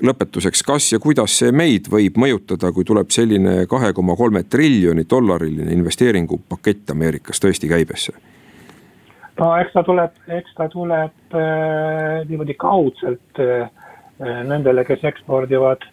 lõpetuseks, 0.00 0.62
kas 0.64 0.92
ja 0.92 0.98
kuidas 1.02 1.34
see 1.42 1.52
meid 1.52 1.90
võib 1.92 2.16
mõjutada, 2.20 2.72
kui 2.72 2.86
tuleb 2.88 3.10
selline 3.12 3.66
kahe 3.70 3.92
koma 3.96 4.16
kolme 4.16 4.42
triljoni 4.48 5.04
dollariline 5.10 5.72
investeeringupakett 5.76 6.94
Ameerikas 6.94 7.42
tõesti 7.42 7.68
käibesse? 7.68 8.16
No 9.40 9.52
eks 9.58 9.72
ta 9.76 9.84
tuleb, 9.86 10.18
eks 10.38 10.56
ta 10.58 10.68
tuleb 10.72 11.36
äh, 11.36 12.20
niimoodi 12.28 12.56
kaudselt 12.60 13.40
äh, 13.40 13.68
nendele, 14.20 14.84
kes 14.84 15.04
ekspordivad, 15.08 15.86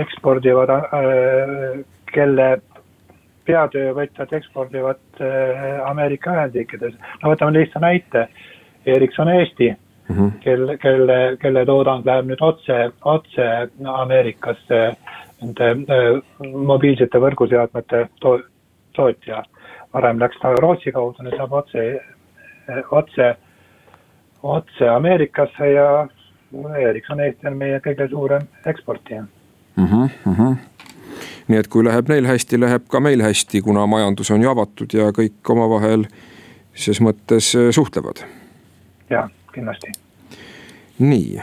ekspordivad 0.00 0.72
äh,, 0.72 1.84
kelle 2.12 2.48
peatöövõtjad 3.46 4.32
ekspordivad 4.40 5.20
äh, 5.20 5.88
Ameerika 5.88 6.34
Ühendriikides. 6.34 6.94
no 7.22 7.32
võtame 7.32 7.58
lihtsa 7.58 7.82
näite, 7.82 8.26
Ericsson 8.86 9.28
Eesti 9.28 9.70
mm, 9.72 10.16
-hmm. 10.16 10.32
kelle, 10.40 10.78
kelle, 10.78 11.36
kelle 11.40 11.64
toodang 11.66 12.06
läheb 12.06 12.30
nüüd 12.30 12.42
otse, 12.42 12.90
otse 13.04 13.46
Ameerikasse 13.92 14.82
nende 15.42 15.70
äh, 15.70 16.20
mobiilsete 16.72 17.20
võrguseadmete 17.22 18.06
to, 18.20 18.38
tootja. 18.96 19.44
varem 19.94 20.18
läks 20.20 20.36
ta 20.42 20.50
Rootsi 20.60 20.92
kaudu, 20.92 21.22
nüüd 21.24 21.36
saab 21.36 21.52
otse, 21.52 21.82
otse, 22.90 23.34
otse 24.42 24.88
Ameerikasse 24.88 25.70
ja 25.72 26.08
Ericsson 26.88 27.20
Eesti 27.20 27.46
on 27.50 27.56
meie 27.56 27.80
kõige 27.84 28.08
suurem 28.10 28.48
eksportija 28.66 29.22
mm. 29.22 29.86
-hmm, 29.86 30.08
mm 30.24 30.34
-hmm 30.34 30.56
nii 31.48 31.58
et 31.58 31.68
kui 31.68 31.84
läheb 31.84 32.08
neil 32.10 32.26
hästi, 32.26 32.60
läheb 32.60 32.88
ka 32.90 33.00
meil 33.00 33.22
hästi, 33.22 33.60
kuna 33.62 33.86
majandus 33.86 34.30
on 34.34 34.42
ju 34.42 34.50
avatud 34.50 34.94
ja 34.94 35.12
kõik 35.14 35.50
omavahel 35.54 36.06
ses 36.74 37.00
mõttes 37.00 37.52
suhtlevad. 37.70 38.24
jah 39.10 39.30
kindlasti. 39.54 39.92
nii, 40.98 41.40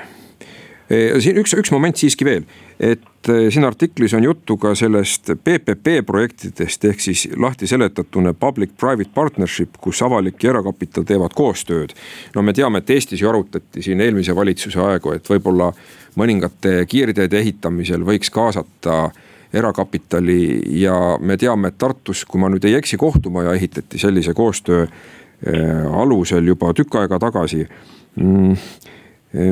siin 0.89 1.39
üks, 1.39 1.53
üks 1.57 1.71
moment 1.71 1.97
siiski 1.97 2.25
veel, 2.27 2.43
et 2.79 3.29
e, 3.31 3.49
siin 3.53 3.65
artiklis 3.67 4.13
on 4.17 4.25
juttu 4.25 4.57
ka 4.61 4.73
sellest 4.75 5.31
PPP 5.43 6.01
projektidest 6.05 6.85
ehk 6.89 7.03
siis 7.03 7.25
lahti 7.39 7.67
seletatuna 7.69 8.33
public-private 8.33 9.13
partnership, 9.15 9.77
kus 9.81 10.01
avalik 10.03 10.43
ja 10.43 10.53
erakapital 10.53 11.07
teevad 11.07 11.35
koostööd. 11.37 11.95
no 12.35 12.41
me 12.41 12.53
teame, 12.53 12.83
et 12.83 12.89
Eestis 12.89 13.21
ju 13.21 13.29
arutati 13.29 13.81
siin 13.81 14.01
eelmise 14.01 14.35
valitsuse 14.35 14.79
aegu, 14.79 15.13
et 15.15 15.29
võib-olla 15.29 15.71
mõningate 16.19 16.83
kiirteede 16.89 17.39
ehitamisel 17.39 18.03
võiks 18.05 18.29
kaasata 18.31 19.09
erakapitali 19.53 20.79
ja 20.81 21.17
me 21.21 21.37
teame, 21.37 21.69
et 21.69 21.77
Tartus, 21.77 22.25
kui 22.25 22.41
ma 22.41 22.49
nüüd 22.49 22.65
ei 22.65 22.75
eksi, 22.75 22.97
kohtumaja 22.97 23.53
ehitati 23.53 24.01
sellise 24.01 24.33
koostöö 24.33 24.85
e, 24.85 25.59
alusel 26.03 26.47
juba 26.47 26.73
tükk 26.73 27.01
aega 27.01 27.19
tagasi 27.21 27.67
Mm, 28.15 28.53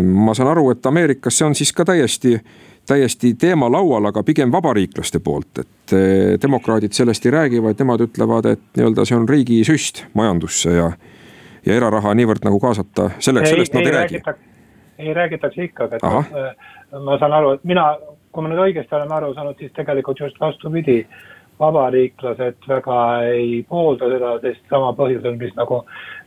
ma 0.04 0.34
saan 0.38 0.52
aru, 0.52 0.70
et 0.72 0.86
Ameerikas 0.86 1.38
see 1.38 1.48
on 1.48 1.56
siis 1.58 1.72
ka 1.74 1.86
täiesti, 1.86 2.36
täiesti 2.88 3.34
teema 3.40 3.70
laual, 3.72 4.06
aga 4.10 4.24
pigem 4.24 4.52
vabariiklaste 4.54 5.20
poolt, 5.24 5.64
et 5.64 5.96
eh, 5.98 6.38
demokraadid 6.42 6.94
sellest 6.94 7.26
ei 7.26 7.34
räägi, 7.34 7.64
vaid 7.64 7.82
nemad 7.82 8.06
ütlevad, 8.06 8.52
et 8.52 8.64
nii-öelda 8.78 9.06
see 9.08 9.18
on 9.18 9.28
riigi 9.30 9.62
süst 9.68 10.06
majandusse 10.14 10.76
ja. 10.76 10.92
ja 11.66 11.76
eraraha 11.78 12.14
niivõrd 12.18 12.46
nagu 12.46 12.62
kaasata, 12.62 13.12
selleks, 13.20 13.50
sellest 13.50 13.78
nad 13.78 13.86
ei, 13.86 13.92
ei 13.92 13.98
räägi. 13.98 14.24
ei 15.02 15.14
räägitakse 15.18 15.64
ikka, 15.70 15.90
aga 15.90 15.98
et 16.00 16.08
Aha. 16.10 16.24
ma, 16.32 16.48
eh, 16.48 17.04
ma 17.10 17.20
saan 17.20 17.38
aru, 17.40 17.58
et 17.58 17.70
mina, 17.74 17.90
kui 18.32 18.46
ma 18.46 18.54
nüüd 18.54 18.66
õigesti 18.70 18.98
olen 18.98 19.18
aru 19.18 19.34
saanud, 19.34 19.58
siis 19.60 19.74
tegelikult 19.78 20.22
just 20.22 20.40
vastupidi 20.42 21.02
vabariiklased 21.62 22.66
väga 22.68 22.98
ei 23.30 23.62
poolda 23.70 24.10
seda, 24.10 24.32
sest 24.42 24.64
sama 24.70 24.94
põhjusel, 24.98 25.38
mis 25.38 25.54
nagu 25.58 25.84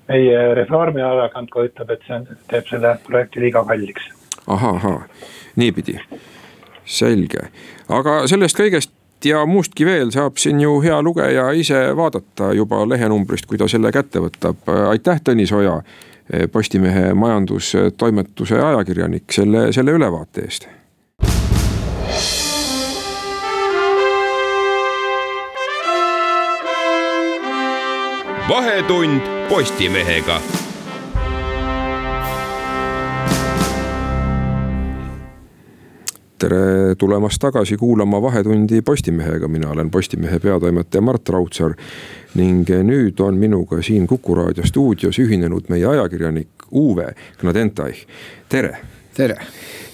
meie 0.09 0.55
Reformierakond 0.55 1.51
ka 1.53 1.65
ütleb, 1.69 1.95
et 1.95 2.05
see 2.07 2.17
on, 2.19 2.27
teeb 2.51 2.69
selle 2.69 2.97
projekti 3.07 3.41
liiga 3.45 3.65
kalliks. 3.65 4.11
ahah, 4.47 5.07
niipidi, 5.57 5.99
selge, 6.85 7.49
aga 7.89 8.25
sellest 8.31 8.59
kõigest 8.61 8.93
ja 9.25 9.45
muustki 9.49 9.87
veel 9.89 10.13
saab 10.13 10.37
siin 10.41 10.61
ju 10.61 10.79
hea 10.85 11.01
lugeja 11.03 11.51
ise 11.57 11.87
vaadata 11.97 12.53
juba 12.53 12.83
lehenumbrist, 12.89 13.47
kui 13.47 13.59
ta 13.59 13.69
selle 13.69 13.93
kätte 13.93 14.21
võtab. 14.21 14.69
aitäh, 14.91 15.21
Tõnis 15.25 15.53
Oja, 15.53 15.81
Postimehe 16.53 17.13
majandustoimetuse 17.15 18.61
ajakirjanik 18.61 19.33
selle, 19.33 19.73
selle 19.73 19.93
ülevaate 19.93 20.49
eest 20.49 20.69
vahetund 28.49 29.21
Postimehega. 29.49 30.41
tere 36.39 36.95
tulemast 36.99 37.39
tagasi 37.41 37.77
kuulama 37.77 38.23
Vahetundi 38.23 38.83
Postimehega, 38.83 39.49
mina 39.49 39.71
olen 39.71 39.91
Postimehe 39.91 40.39
peatoimetaja 40.39 41.01
Mart 41.01 41.29
Raudsaar. 41.29 41.75
ning 42.35 42.69
nüüd 42.69 43.21
on 43.21 43.35
minuga 43.35 43.83
siin 43.83 44.07
Kuku 44.07 44.35
raadio 44.35 44.67
stuudios 44.67 45.19
ühinenud 45.19 45.65
meie 45.69 45.87
ajakirjanik 45.87 46.49
Uwe 46.71 47.15
Gnadentai, 47.41 47.95
tere. 48.49 48.77
tere. 49.15 49.37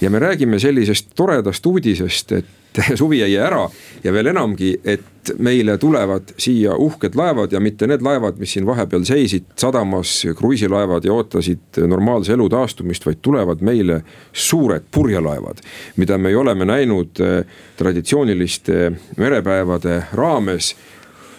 ja 0.00 0.10
me 0.10 0.18
räägime 0.18 0.58
sellisest 0.58 1.10
toredast 1.14 1.66
uudisest, 1.66 2.32
et 2.32 2.46
suvi 3.00 3.18
jäi 3.18 3.36
ära 3.36 3.68
ja 4.04 4.12
veel 4.12 4.30
enamgi, 4.32 4.74
et 4.84 5.32
meile 5.38 5.76
tulevad 5.78 6.32
siia 6.40 6.74
uhked 6.80 7.14
laevad 7.18 7.52
ja 7.52 7.60
mitte 7.60 7.86
need 7.86 8.02
laevad, 8.02 8.38
mis 8.40 8.54
siin 8.56 8.66
vahepeal 8.66 9.04
seisid 9.04 9.50
sadamas, 9.60 10.22
kruiisilaevad 10.38 11.04
ja 11.04 11.12
ootasid 11.12 11.80
normaalse 11.86 12.32
elu 12.32 12.48
taastumist, 12.48 13.06
vaid 13.06 13.20
tulevad 13.22 13.60
meile 13.60 14.00
suured 14.32 14.86
purjelaevad. 14.90 15.60
mida 15.96 16.18
me 16.18 16.36
oleme 16.36 16.64
näinud 16.64 17.20
eh, 17.20 17.44
traditsiooniliste 17.76 18.92
merepäevade 19.16 20.02
raames 20.12 20.74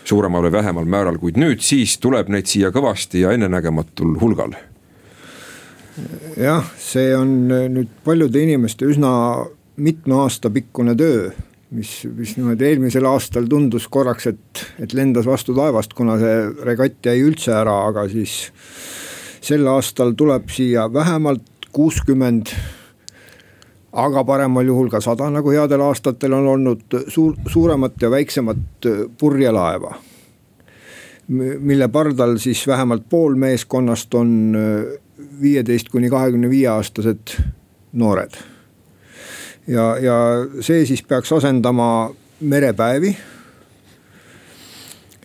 suuremal 0.04 0.44
või 0.44 0.52
vähemal 0.52 0.86
määral, 0.86 1.18
kuid 1.18 1.38
nüüd 1.38 1.62
siis 1.62 1.98
tuleb 2.02 2.30
neid 2.30 2.50
siia 2.50 2.72
kõvasti 2.72 3.22
ja 3.22 3.32
ennenägematul 3.32 4.18
hulgal. 4.22 4.54
jah, 6.38 6.70
see 6.78 7.16
on 7.16 7.50
nüüd 7.50 7.90
paljude 8.06 8.44
inimeste 8.44 8.86
üsna 8.86 9.12
mitme 9.76 10.16
aasta 10.16 10.50
pikkune 10.50 10.96
töö, 10.96 11.30
mis, 11.72 11.94
mis 12.16 12.36
niimoodi 12.38 12.68
eelmisel 12.68 13.06
aastal 13.08 13.48
tundus 13.50 13.88
korraks, 13.88 14.28
et, 14.28 14.66
et 14.84 14.94
lendas 14.94 15.26
vastu 15.26 15.56
taevast, 15.56 15.94
kuna 15.98 16.18
see 16.20 16.36
regatt 16.68 17.06
jäi 17.06 17.22
üldse 17.24 17.54
ära, 17.56 17.78
aga 17.88 18.08
siis 18.12 18.52
sel 19.42 19.66
aastal 19.72 20.14
tuleb 20.18 20.52
siia 20.54 20.86
vähemalt 20.94 21.70
kuuskümmend 21.72 22.52
aga 23.92 24.24
paremal 24.24 24.68
juhul 24.68 24.90
ka 24.92 25.02
sada, 25.04 25.30
nagu 25.32 25.52
headel 25.52 25.84
aastatel 25.84 26.36
on 26.38 26.48
olnud 26.54 27.00
suur, 27.12 27.36
suuremat 27.48 28.00
ja 28.02 28.12
väiksemat 28.12 28.88
purjelaeva. 29.20 29.96
mille 31.60 31.88
pardal 31.88 32.38
siis 32.38 32.68
vähemalt 32.68 33.04
pool 33.10 33.36
meeskonnast 33.36 34.14
on 34.14 34.58
viieteist 35.42 35.90
kuni 35.90 36.10
kahekümne 36.10 36.50
viie 36.50 36.68
aastased 36.68 37.38
noored 37.94 38.36
ja, 39.68 39.98
ja 40.02 40.16
see 40.62 40.86
siis 40.86 41.04
peaks 41.04 41.32
asendama 41.32 42.12
merepäevi. 42.40 43.18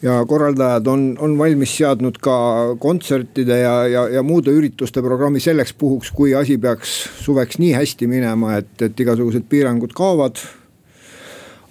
ja 0.03 0.25
korraldajad 0.29 0.87
on, 0.87 1.17
on 1.21 1.39
valmis 1.39 1.77
seadnud 1.77 2.19
ka 2.21 2.37
kontsertide 2.79 3.59
ja, 3.59 3.87
ja, 3.89 4.09
ja 4.09 4.23
muude 4.23 4.53
ürituste 4.53 5.03
programmi 5.03 5.41
selleks 5.41 5.73
puhuks, 5.73 6.11
kui 6.13 6.35
asi 6.35 6.59
peaks 6.59 7.09
suveks 7.25 7.59
nii 7.59 7.73
hästi 7.73 8.07
minema, 8.07 8.57
et, 8.61 8.83
et 8.83 9.01
igasugused 9.01 9.49
piirangud 9.49 9.97
kaovad. 9.97 10.37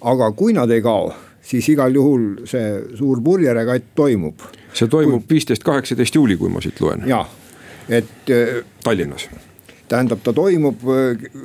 aga 0.00 0.32
kui 0.32 0.52
nad 0.52 0.70
ei 0.70 0.82
kao, 0.82 1.14
siis 1.42 1.68
igal 1.68 1.94
juhul 1.94 2.28
see 2.44 2.82
suur 2.98 3.22
purjeregatt 3.22 3.94
toimub. 3.94 4.42
see 4.74 4.88
toimub 4.88 5.30
viisteist, 5.30 5.64
kaheksateist 5.64 6.14
juuli, 6.14 6.36
kui 6.36 6.50
ma 6.50 6.60
siit 6.60 6.80
loen. 6.80 7.06
jah, 7.06 7.30
et. 7.88 8.34
Tallinnas 8.82 9.30
tähendab, 9.88 10.20
ta 10.24 10.32
toimub, 10.34 10.82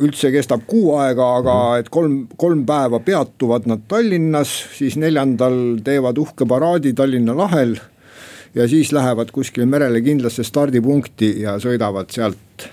üldse 0.02 0.32
kestab 0.34 0.66
kuu 0.70 0.96
aega, 1.00 1.28
aga 1.42 1.56
et 1.82 1.90
kolm, 1.94 2.26
kolm 2.40 2.66
päeva 2.66 3.00
peatuvad 3.06 3.68
nad 3.70 3.86
Tallinnas, 3.92 4.52
siis 4.78 4.98
neljandal 5.02 5.82
teevad 5.86 6.20
uhke 6.22 6.48
paraadi 6.50 6.94
Tallinna 6.98 7.38
lahel. 7.38 7.78
ja 8.56 8.68
siis 8.68 8.92
lähevad 8.92 9.30
kuskile 9.32 9.66
merele 9.66 10.02
kindlasse 10.02 10.44
stardipunkti 10.44 11.42
ja 11.42 11.56
sõidavad 11.60 12.10
sealt 12.12 12.68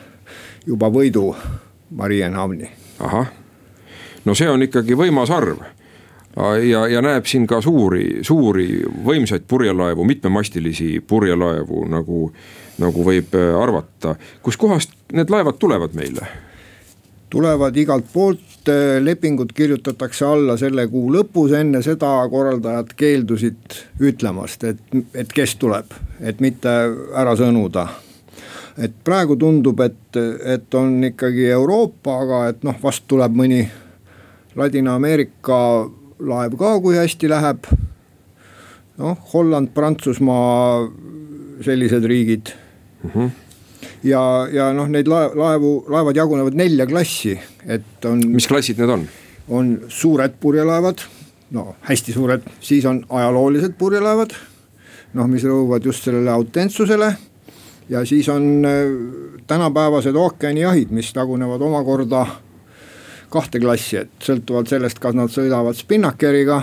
juba 0.67 0.89
võidu 0.91 1.35
Marienhamni. 1.91 2.71
ahah, 2.99 3.31
no 4.25 4.35
see 4.35 4.49
on 4.51 4.63
ikkagi 4.63 4.97
võimas 4.99 5.31
arv 5.31 5.78
ja, 6.37 6.89
ja 6.89 7.03
näeb 7.03 7.27
siin 7.27 7.47
ka 7.47 7.61
suuri, 7.65 8.21
suuri 8.23 8.69
võimsaid 9.05 9.47
purjelaevu, 9.49 10.05
mitmemastilisi 10.05 10.99
purjelaevu 11.07 11.85
nagu, 11.91 12.29
nagu 12.79 13.05
võib 13.05 13.35
äh, 13.39 13.55
arvata. 13.63 14.17
kuskohast 14.43 14.95
need 15.13 15.31
laevad 15.31 15.59
tulevad 15.59 15.97
meile? 15.99 16.27
tulevad 17.31 17.77
igalt 17.77 18.07
poolt, 18.13 18.69
äh, 18.69 18.99
lepingud 19.05 19.53
kirjutatakse 19.55 20.25
alla 20.25 20.57
selle 20.57 20.87
kuu 20.89 21.13
lõpus, 21.13 21.53
enne 21.53 21.83
seda 21.83 22.13
korraldajad 22.31 22.95
keeldusid 22.97 23.81
ütlemast, 24.01 24.65
et, 24.65 24.81
et 25.15 25.33
kes 25.33 25.57
tuleb, 25.61 25.93
et 26.21 26.41
mitte 26.41 26.77
ära 27.15 27.37
sõnuda. 27.37 27.89
et 28.79 28.95
praegu 29.05 29.37
tundub, 29.37 29.81
et, 29.81 30.17
et 30.45 30.75
on 30.75 31.05
ikkagi 31.05 31.51
Euroopa, 31.51 32.21
aga 32.23 32.49
et 32.49 32.63
noh, 32.63 32.77
vast 32.83 33.05
tuleb 33.11 33.35
mõni 33.35 33.65
Ladina-Ameerika 34.59 35.59
laev 36.19 36.57
ka, 36.59 36.79
kui 36.83 36.97
hästi 36.99 37.31
läheb. 37.31 37.69
noh, 38.99 39.19
Holland, 39.33 39.71
Prantsusmaa, 39.75 40.89
sellised 41.63 42.05
riigid 42.05 42.51
mm. 43.05 43.11
-hmm. 43.11 43.31
ja, 44.03 44.49
ja 44.53 44.73
noh, 44.73 44.89
neid 44.89 45.07
laevu, 45.09 45.85
laevad 45.89 46.17
jagunevad 46.17 46.55
nelja 46.55 46.87
klassi, 46.87 47.39
et 47.67 48.05
on. 48.05 48.27
mis 48.27 48.47
klassid 48.47 48.79
need 48.79 48.91
on? 48.91 49.07
on 49.49 49.81
suured 49.89 50.35
purjelaevad, 50.41 50.99
no 51.51 51.77
hästi 51.81 52.13
suured, 52.13 52.43
siis 52.61 52.85
on 52.85 53.05
ajaloolised 53.09 53.79
purjelaevad. 53.79 54.35
noh, 55.15 55.27
mis 55.27 55.45
rõhuvad 55.45 55.85
just 55.85 56.05
sellele 56.05 56.31
autentsusele 56.31 57.15
ja 57.89 58.05
siis 58.05 58.29
on 58.29 58.65
äh, 58.65 58.73
tänapäevased 59.47 60.15
ookeanijahid, 60.15 60.91
mis 60.91 61.13
jagunevad 61.17 61.61
omakorda 61.61 62.27
kahte 63.31 63.61
klassi, 63.61 64.03
et 64.05 64.25
sõltuvalt 64.25 64.71
sellest, 64.71 64.99
kas 65.03 65.17
nad 65.17 65.33
sõidavad 65.33 65.77
spinnakeriga 65.77 66.63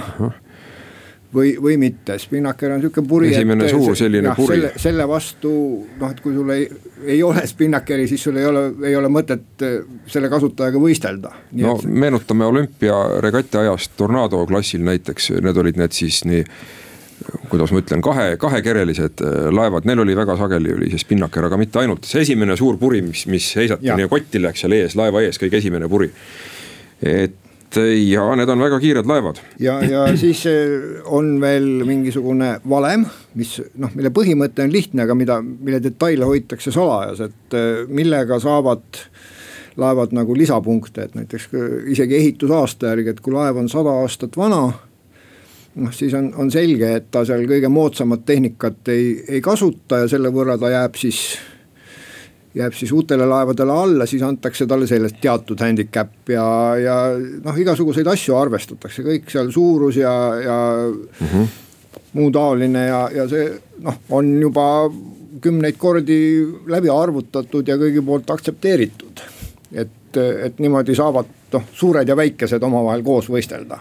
või, 1.35 1.55
või 1.61 1.77
mitte, 1.79 2.17
spinnaker 2.19 2.75
on 2.75 2.83
sihuke 2.83 3.03
puri. 3.07 3.31
esimene 3.33 3.67
et, 3.67 3.73
suur 3.73 3.97
selline 3.97 4.31
jah, 4.31 4.37
puri. 4.37 4.55
selle, 4.55 4.71
selle 4.81 5.07
vastu 5.09 5.51
noh, 5.99 6.11
et 6.11 6.21
kui 6.23 6.33
sul 6.35 6.53
ei, 6.55 6.69
ei 7.03 7.19
ole 7.23 7.43
spinnakeri, 7.47 8.07
siis 8.11 8.23
sul 8.27 8.39
ei 8.39 8.47
ole, 8.49 8.65
ei 8.87 8.95
ole 8.95 9.11
mõtet 9.11 9.65
eh, 9.65 9.75
selle 10.11 10.31
kasutajaga 10.31 10.81
võistelda. 10.81 11.33
no 11.59 11.75
et... 11.75 11.85
meenutame 12.05 12.47
olümpiaregati 12.47 13.61
ajast 13.65 13.95
Tornado 13.97 14.45
klassil 14.49 14.83
näiteks, 14.87 15.31
need 15.43 15.63
olid 15.63 15.79
need 15.81 15.95
siis 15.95 16.23
nii 16.27 16.43
kuidas 17.49 17.71
ma 17.71 17.79
ütlen, 17.79 18.01
kahe, 18.03 18.35
kahekerelised 18.39 19.23
eh, 19.23 19.37
laevad, 19.55 19.87
neil 19.87 20.03
oli 20.03 20.17
väga 20.17 20.37
sageli 20.39 20.73
oli 20.75 20.91
see 20.93 21.03
spinnaker, 21.03 21.47
aga 21.49 21.59
mitte 21.59 21.81
ainult, 21.83 22.07
see 22.07 22.25
esimene 22.25 22.57
suur 22.59 22.79
puri, 22.81 23.01
mis, 23.05 23.25
mis 23.31 23.53
heisati 23.59 23.91
ja. 23.91 23.99
nii 23.99 24.11
kotti 24.11 24.41
läks 24.43 24.65
seal 24.65 24.75
ees, 24.77 24.97
laeva 24.99 25.23
ees, 25.25 25.39
kõige 25.41 25.63
esimene 25.63 25.89
puri 25.91 26.11
et 27.01 27.41
ja 27.75 28.23
need 28.37 28.49
on 28.49 28.61
väga 28.61 28.79
kiired 28.79 29.07
laevad. 29.09 29.39
ja, 29.59 29.77
ja 29.83 30.05
siis 30.21 30.45
eh, 30.49 31.01
on 31.05 31.35
veel 31.41 31.85
mingisugune 31.87 32.55
valem, 32.69 33.05
mis 33.35 33.57
noh, 33.81 33.91
mille 33.95 34.11
põhimõte 34.15 34.65
on 34.65 34.73
lihtne, 34.73 35.05
aga 35.05 35.15
mida, 35.17 35.39
mille 35.41 35.81
detaile 35.83 36.27
hoitakse 36.29 36.73
salajas, 36.75 37.25
et 37.27 37.57
eh, 37.57 37.85
millega 37.87 38.39
saavad 38.43 39.01
laevad 39.75 40.13
nagu 40.15 40.35
lisapunkte, 40.37 41.09
et 41.09 41.15
näiteks 41.19 41.49
eh, 41.51 41.77
isegi 41.95 42.19
ehitusaasta 42.19 42.93
järgi, 42.93 43.15
et 43.15 43.23
kui 43.23 43.35
laev 43.35 43.59
on 43.63 43.71
sada 43.71 43.97
aastat 44.03 44.37
vana 44.39 44.67
noh, 45.75 45.91
siis 45.95 46.13
on, 46.15 46.31
on 46.39 46.51
selge, 46.53 46.93
et 47.01 47.11
ta 47.11 47.25
seal 47.27 47.43
kõige 47.49 47.71
moodsamat 47.71 48.23
tehnikat 48.27 48.93
ei, 48.93 49.11
ei 49.37 49.43
kasuta 49.43 50.03
ja 50.03 50.11
selle 50.11 50.31
võrra 50.33 50.57
ta 50.61 50.71
jääb 50.71 50.95
siis 50.99 51.25
jääb 52.55 52.73
siis 52.73 52.91
uutele 52.91 53.25
laevadele 53.25 53.71
alla, 53.71 54.05
siis 54.05 54.23
antakse 54.23 54.67
talle 54.67 54.87
sellest 54.87 55.19
teatud 55.21 55.59
handicap 55.59 56.29
ja, 56.29 56.45
ja 56.79 56.95
noh, 57.43 57.57
igasuguseid 57.59 58.07
asju 58.07 58.37
arvestatakse, 58.37 59.03
kõik 59.03 59.29
seal 59.31 59.51
suurus 59.51 59.99
ja, 59.99 60.13
ja 60.43 60.57
mm 60.87 61.27
-hmm. 61.27 61.47
muu 62.13 62.31
taoline 62.31 62.85
ja, 62.87 63.09
ja 63.15 63.27
see 63.29 63.49
noh, 63.83 63.99
on 64.09 64.31
juba 64.41 64.89
kümneid 65.41 65.75
kordi 65.77 66.19
läbi 66.67 66.89
arvutatud 66.89 67.67
ja 67.67 67.77
kõigi 67.77 68.05
poolt 68.05 68.29
aktsepteeritud. 68.29 69.19
et, 69.73 70.17
et 70.17 70.59
niimoodi 70.59 70.95
saavad 70.95 71.25
noh, 71.53 71.63
suured 71.73 72.07
ja 72.07 72.15
väikesed 72.15 72.63
omavahel 72.63 73.03
koos 73.03 73.29
võistelda 73.29 73.79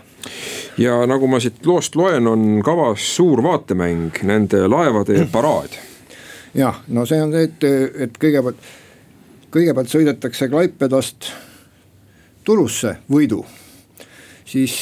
ja 0.79 1.07
nagu 1.07 1.27
ma 1.27 1.41
siit 1.41 1.67
loost 1.67 1.97
loen, 1.97 2.27
on 2.27 2.63
kavas 2.65 3.17
suur 3.17 3.43
vaatemäng, 3.43 4.23
nende 4.23 4.67
laevade 4.69 5.27
paraad 5.37 5.93
jah, 6.55 6.83
no 6.88 7.07
see 7.07 7.23
on 7.23 7.33
see, 7.35 7.49
et, 7.49 7.67
et 8.07 8.19
kõigepealt, 8.21 8.69
kõigepealt 9.55 9.90
sõidetakse 9.90 10.49
Klaipedast 10.53 11.31
Turusse 12.45 12.99
võidu, 13.11 13.40
siis 14.45 14.77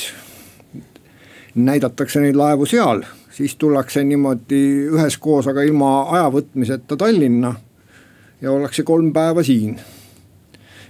näidatakse 1.55 2.21
neid 2.21 2.37
laevu 2.37 2.67
seal, 2.67 3.05
siis 3.33 3.55
tullakse 3.61 4.05
niimoodi 4.05 4.63
üheskoos, 4.93 5.49
aga 5.49 5.65
ilma 5.67 5.93
aja 6.17 6.31
võtmiseta 6.33 6.99
Tallinna 6.99 7.55
ja 8.43 8.53
ollakse 8.53 8.83
kolm 8.83 9.13
päeva 9.13 9.45
siin. 9.47 9.81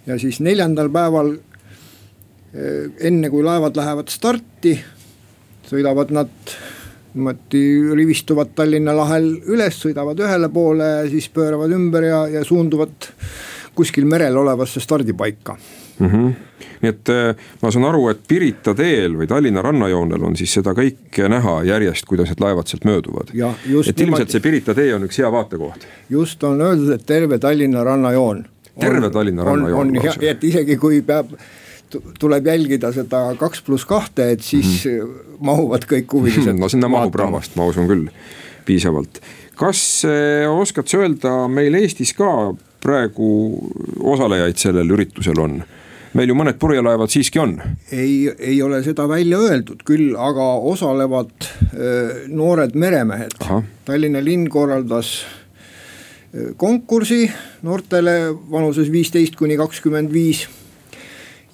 ja 0.07 0.18
siis 0.18 0.40
neljandal 0.40 0.88
päeval, 0.90 1.37
eh, 2.55 2.90
enne 3.07 3.31
kui 3.31 3.45
laevad 3.45 3.77
lähevad 3.77 4.09
starti, 4.11 4.79
sõidavad 5.68 6.11
nad 6.11 6.31
niimoodi 7.14 7.62
rivistuvad 7.96 8.55
Tallinna 8.57 8.94
lahel 8.96 9.29
üles, 9.53 9.79
sõidavad 9.85 10.20
ühele 10.22 10.48
poole 10.53 10.90
siis 11.12 11.29
pööravad 11.33 11.72
ümber 11.77 12.07
ja, 12.09 12.22
ja 12.38 12.44
suunduvad 12.44 13.11
kuskil 13.75 14.05
merel 14.09 14.37
olevasse 14.37 14.81
stardipaika 14.81 15.57
mm. 15.98 16.09
-hmm. 16.09 16.33
nii 16.83 16.88
et 16.88 17.09
äh, 17.09 17.37
ma 17.62 17.70
saan 17.70 17.85
aru, 17.85 18.09
et 18.09 18.20
Pirita 18.29 18.75
teel 18.75 19.16
või 19.18 19.27
Tallinna 19.27 19.62
rannajoonel 19.62 20.22
on 20.22 20.37
siis 20.37 20.55
seda 20.59 20.75
kõike 20.77 21.29
näha 21.29 21.62
järjest, 21.68 22.07
kuidas 22.09 22.33
need 22.33 22.40
laevad 22.40 22.66
sealt 22.66 22.85
mööduvad. 22.85 23.33
et 23.33 23.70
ilmselt 23.70 23.98
niimoodi... 23.98 24.31
see 24.33 24.40
Pirita 24.40 24.75
tee 24.75 24.94
on 24.94 25.05
üks 25.09 25.18
hea 25.18 25.33
vaatekoht. 25.33 25.87
just 26.11 26.44
on 26.44 26.61
öeldud, 26.61 26.92
et 26.94 27.07
terve 27.07 27.38
Tallinna 27.38 27.85
rannajoon. 27.85 28.44
terve 28.81 29.11
Tallinna 29.11 29.44
rannajoon. 29.44 29.81
on, 29.81 29.98
on, 29.98 30.14
et 30.20 30.44
isegi 30.44 30.77
kui 30.77 31.03
peab 31.03 31.37
tuleb 32.20 32.46
jälgida 32.46 32.92
seda 32.92 33.24
kaks 33.40 33.62
pluss 33.66 33.87
kahte, 33.88 34.31
et 34.33 34.40
siis 34.40 34.85
mm 34.85 34.98
-hmm. 34.98 35.37
mahuvad 35.40 35.87
kõik 35.88 36.12
huvilised 36.12 36.59
no 36.61 36.68
sinna 36.68 36.88
mahub 36.88 37.14
rahvast, 37.14 37.57
ma 37.57 37.66
usun 37.66 37.88
küll, 37.88 38.09
piisavalt. 38.64 39.20
kas 39.57 40.05
äh, 40.05 40.50
oskad 40.50 40.88
sa 40.88 40.98
öelda, 40.98 41.48
meil 41.48 41.74
Eestis 41.74 42.14
ka 42.14 42.55
praegu 42.81 43.59
osalejaid 44.00 44.57
sellel 44.57 44.90
üritusel 44.90 45.38
on? 45.38 45.62
meil 46.12 46.28
ju 46.28 46.37
mõned 46.37 46.59
purjelaevad 46.61 47.12
siiski 47.12 47.40
on. 47.40 47.57
ei, 47.92 48.33
ei 48.38 48.62
ole 48.62 48.83
seda 48.85 49.09
välja 49.09 49.38
öeldud, 49.38 49.83
küll 49.85 50.16
aga 50.16 50.48
osalevad 50.72 51.33
äh, 51.46 52.26
noored 52.28 52.74
meremehed. 52.74 53.38
Tallinna 53.85 54.20
linn 54.24 54.48
korraldas 54.52 55.14
äh, 56.35 56.52
konkursi 56.57 57.31
noortele 57.62 58.35
vanuses 58.50 58.92
viisteist 58.92 59.37
kuni 59.37 59.57
kakskümmend 59.57 60.12
viis 60.12 60.46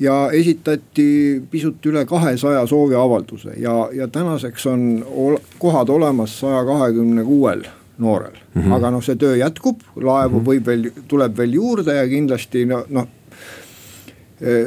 ja 0.01 0.31
esitati 0.33 1.43
pisut 1.51 1.87
üle 1.87 2.05
kahesaja 2.07 2.67
sooviavalduse 2.67 3.57
ja, 3.57 3.89
ja 3.93 4.09
tänaseks 4.09 4.67
on 4.67 5.05
ol, 5.11 5.37
kohad 5.59 5.89
olemas 5.89 6.41
saja 6.41 6.65
kahekümne 6.65 7.25
kuuel 7.25 7.65
noorel 7.99 8.37
mm. 8.55 8.63
-hmm. 8.63 8.73
aga 8.73 8.91
noh, 8.91 9.03
see 9.05 9.17
töö 9.17 9.37
jätkub, 9.37 9.81
laevu 9.97 10.39
mm 10.39 10.45
-hmm. 10.45 10.49
võib 10.49 10.67
veel, 10.67 10.91
tuleb 11.09 11.37
veel 11.37 11.53
juurde 11.53 11.95
ja 11.95 12.09
kindlasti 12.09 12.67
noh 12.67 12.85
no, 12.89 13.07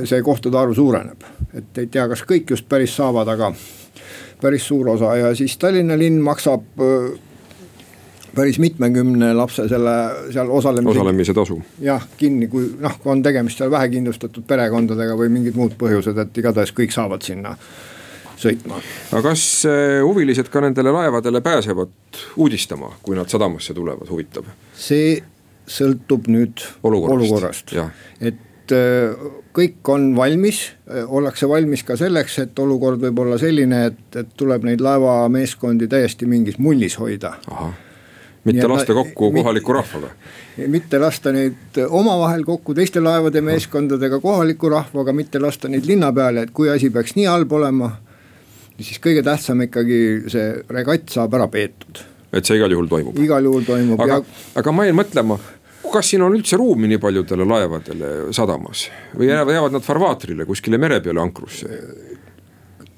see 0.04 0.22
kohtade 0.22 0.58
arv 0.58 0.74
suureneb. 0.76 1.24
et 1.54 1.78
ei 1.78 1.88
tea, 1.88 2.08
kas 2.08 2.24
kõik 2.28 2.50
just 2.50 2.70
päris 2.70 2.96
saavad, 2.96 3.28
aga 3.28 3.54
päris 4.42 4.68
suur 4.68 4.90
osa 4.90 5.16
ja 5.16 5.36
siis 5.36 5.58
Tallinna 5.58 5.98
linn 5.98 6.22
maksab 6.22 6.64
päris 8.36 8.60
mitmekümne 8.60 9.34
lapse 9.34 9.68
selle 9.70 9.96
seal 10.34 10.50
osalemise. 10.50 11.00
osalemise 11.00 11.34
tasu. 11.34 11.62
jah, 11.82 12.04
kinni, 12.18 12.48
kui 12.52 12.70
noh, 12.80 12.98
kui 13.00 13.12
on 13.12 13.24
tegemist 13.24 13.62
seal 13.62 13.72
vähekindlustatud 13.72 14.46
perekondadega 14.48 15.16
või 15.20 15.32
mingid 15.34 15.58
muud 15.60 15.76
põhjused, 15.80 16.18
et 16.22 16.44
igatahes 16.44 16.74
kõik 16.78 16.96
saavad 16.96 17.26
sinna 17.28 17.56
sõitma. 18.42 18.80
aga 19.12 19.24
kas 19.30 19.48
eh, 19.70 20.00
huvilised 20.06 20.52
ka 20.54 20.64
nendele 20.66 20.94
laevadele 20.96 21.42
pääsevad 21.46 22.22
uudistama, 22.42 22.94
kui 23.04 23.18
nad 23.20 23.32
sadamasse 23.32 23.76
tulevad, 23.78 24.10
huvitav? 24.12 24.48
see 24.78 25.20
sõltub 25.72 26.32
nüüd 26.32 26.64
olukorrast, 26.88 27.20
olukorrast., 27.20 27.76
et 28.22 28.76
eh, 28.76 29.30
kõik 29.52 29.94
on 29.94 30.12
valmis, 30.16 30.64
eh, 30.88 31.04
ollakse 31.04 31.50
valmis 31.52 31.84
ka 31.88 32.00
selleks, 32.00 32.40
et 32.46 32.60
olukord 32.64 33.04
võib 33.04 33.24
olla 33.26 33.40
selline, 33.42 33.86
et, 33.92 34.04
et 34.24 34.36
tuleb 34.40 34.68
neid 34.68 34.84
laevameeskondi 34.84 35.92
täiesti 35.92 36.30
mingis 36.30 36.60
mullis 36.64 37.00
hoida 37.02 37.36
mitte 38.44 38.68
lasta 38.68 38.94
kokku 38.94 39.32
kohaliku 39.32 39.74
rahvaga. 39.74 40.10
mitte 40.68 41.00
lasta 41.00 41.32
neid 41.32 41.82
omavahel 41.90 42.44
kokku 42.46 42.74
teiste 42.74 43.00
laevade 43.00 43.42
meeskondadega, 43.42 44.20
kohaliku 44.20 44.70
rahvaga, 44.70 45.14
mitte 45.14 45.40
lasta 45.40 45.70
neid 45.70 45.86
linna 45.86 46.12
peale, 46.14 46.48
et 46.48 46.54
kui 46.54 46.70
asi 46.70 46.90
peaks 46.90 47.16
nii 47.16 47.28
halb 47.30 47.52
olema. 47.52 47.92
siis 48.82 48.98
kõige 49.00 49.22
tähtsam 49.24 49.62
ikkagi 49.62 50.02
see 50.32 50.46
regatt 50.70 51.10
saab 51.14 51.34
ära 51.38 51.48
peetud. 51.48 52.04
et 52.34 52.46
see 52.46 52.58
igal 52.58 52.72
juhul 52.72 52.88
toimub. 52.90 53.18
igal 53.20 53.44
juhul 53.44 53.66
toimub 53.66 54.02
aga 54.02 54.22
ja..., 54.22 54.38
aga 54.56 54.72
ma 54.72 54.86
jäin 54.90 54.98
mõtlema 54.98 55.40
kas 55.92 56.10
siin 56.10 56.22
on 56.24 56.36
üldse 56.36 56.58
ruumi 56.58 56.88
nii 56.88 57.02
paljudele 57.02 57.46
laevadele 57.48 58.12
sadamas 58.36 58.86
või 59.18 59.28
jäävad 59.28 59.76
nad 59.76 59.86
farvaatrile 59.86 60.46
kuskile 60.50 60.80
mere 60.82 61.02
peale 61.04 61.22
ankrusse? 61.22 61.68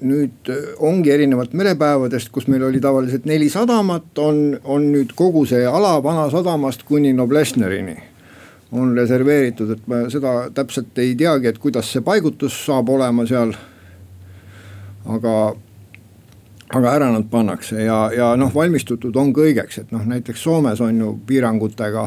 Nüüd 0.04 0.50
äh, 0.52 0.72
ongi 0.78 1.12
erinevalt 1.14 1.54
merepäevadest, 1.56 2.30
kus 2.32 2.48
meil 2.52 2.64
oli 2.66 2.80
tavaliselt 2.80 3.28
neli 3.28 3.48
sadamat, 3.52 4.10
on, 4.18 4.58
on 4.64 4.90
nüüd 4.92 5.14
kogu 5.16 5.46
see 5.48 5.64
ala 5.66 5.96
Vanasadamast 6.04 6.84
kuni 6.88 7.12
Noblessnerini 7.16 7.96
on 8.74 8.96
reserveeritud, 8.96 9.70
et 9.70 9.86
ma 9.90 10.02
seda 10.10 10.48
täpselt 10.54 10.98
ei 10.98 11.14
teagi, 11.18 11.46
et 11.50 11.60
kuidas 11.62 11.92
see 11.92 12.02
paigutus 12.04 12.56
saab 12.66 12.90
olema 12.90 13.26
seal. 13.28 13.54
aga, 15.04 15.32
aga 16.72 16.92
ära 16.96 17.10
nad 17.12 17.26
pannakse 17.30 17.82
ja, 17.84 17.98
ja 18.16 18.30
noh, 18.40 18.54
valmistutud 18.54 19.16
on 19.20 19.34
kõigeks, 19.36 19.82
et 19.82 19.90
noh, 19.92 20.00
näiteks 20.08 20.42
Soomes 20.42 20.80
on 20.80 21.00
ju 21.00 21.10
piirangutega 21.26 22.06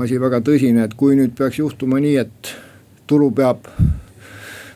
asi 0.00 0.20
väga 0.20 0.40
tõsine, 0.40 0.84
et 0.84 0.94
kui 0.96 1.16
nüüd 1.16 1.36
peaks 1.36 1.60
juhtuma 1.60 2.00
nii, 2.00 2.16
et 2.24 2.52
turu 3.06 3.30
peab 3.36 3.68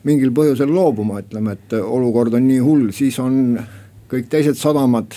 mingil 0.09 0.33
põhjusel 0.35 0.71
loobuma, 0.73 1.21
ütleme, 1.21 1.57
et 1.59 1.75
olukord 1.81 2.35
on 2.35 2.47
nii 2.49 2.63
hull, 2.65 2.89
siis 2.97 3.19
on 3.21 3.59
kõik 4.11 4.31
teised 4.33 4.59
sadamad 4.59 5.17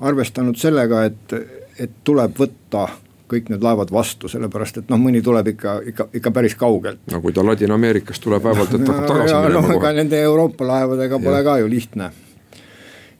arvestanud 0.00 0.58
sellega, 0.60 1.04
et, 1.08 1.34
et 1.82 1.98
tuleb 2.04 2.36
võtta 2.38 2.86
kõik 3.26 3.48
need 3.50 3.64
laevad 3.64 3.90
vastu, 3.90 4.28
sellepärast 4.30 4.82
et 4.82 4.92
noh, 4.92 5.00
mõni 5.02 5.22
tuleb 5.24 5.50
ikka, 5.54 5.80
ikka, 5.90 6.06
ikka 6.20 6.30
päris 6.34 6.54
kaugelt. 6.58 7.00
no 7.10 7.20
kui 7.24 7.34
ta 7.34 7.42
Ladina-Ameerikast 7.46 8.22
tuleb 8.22 8.44
vaevalt, 8.44 8.76
et 8.76 8.86
hakkab 8.86 9.08
tagasi 9.10 9.34
minema 9.34 9.66
no, 9.66 9.74
ega 9.80 9.92
nende 9.96 10.20
Euroopa 10.22 10.68
laevadega 10.68 11.18
pole 11.24 11.40
ja. 11.40 11.46
ka 11.48 11.56
ju 11.58 11.70
lihtne. 11.70 12.10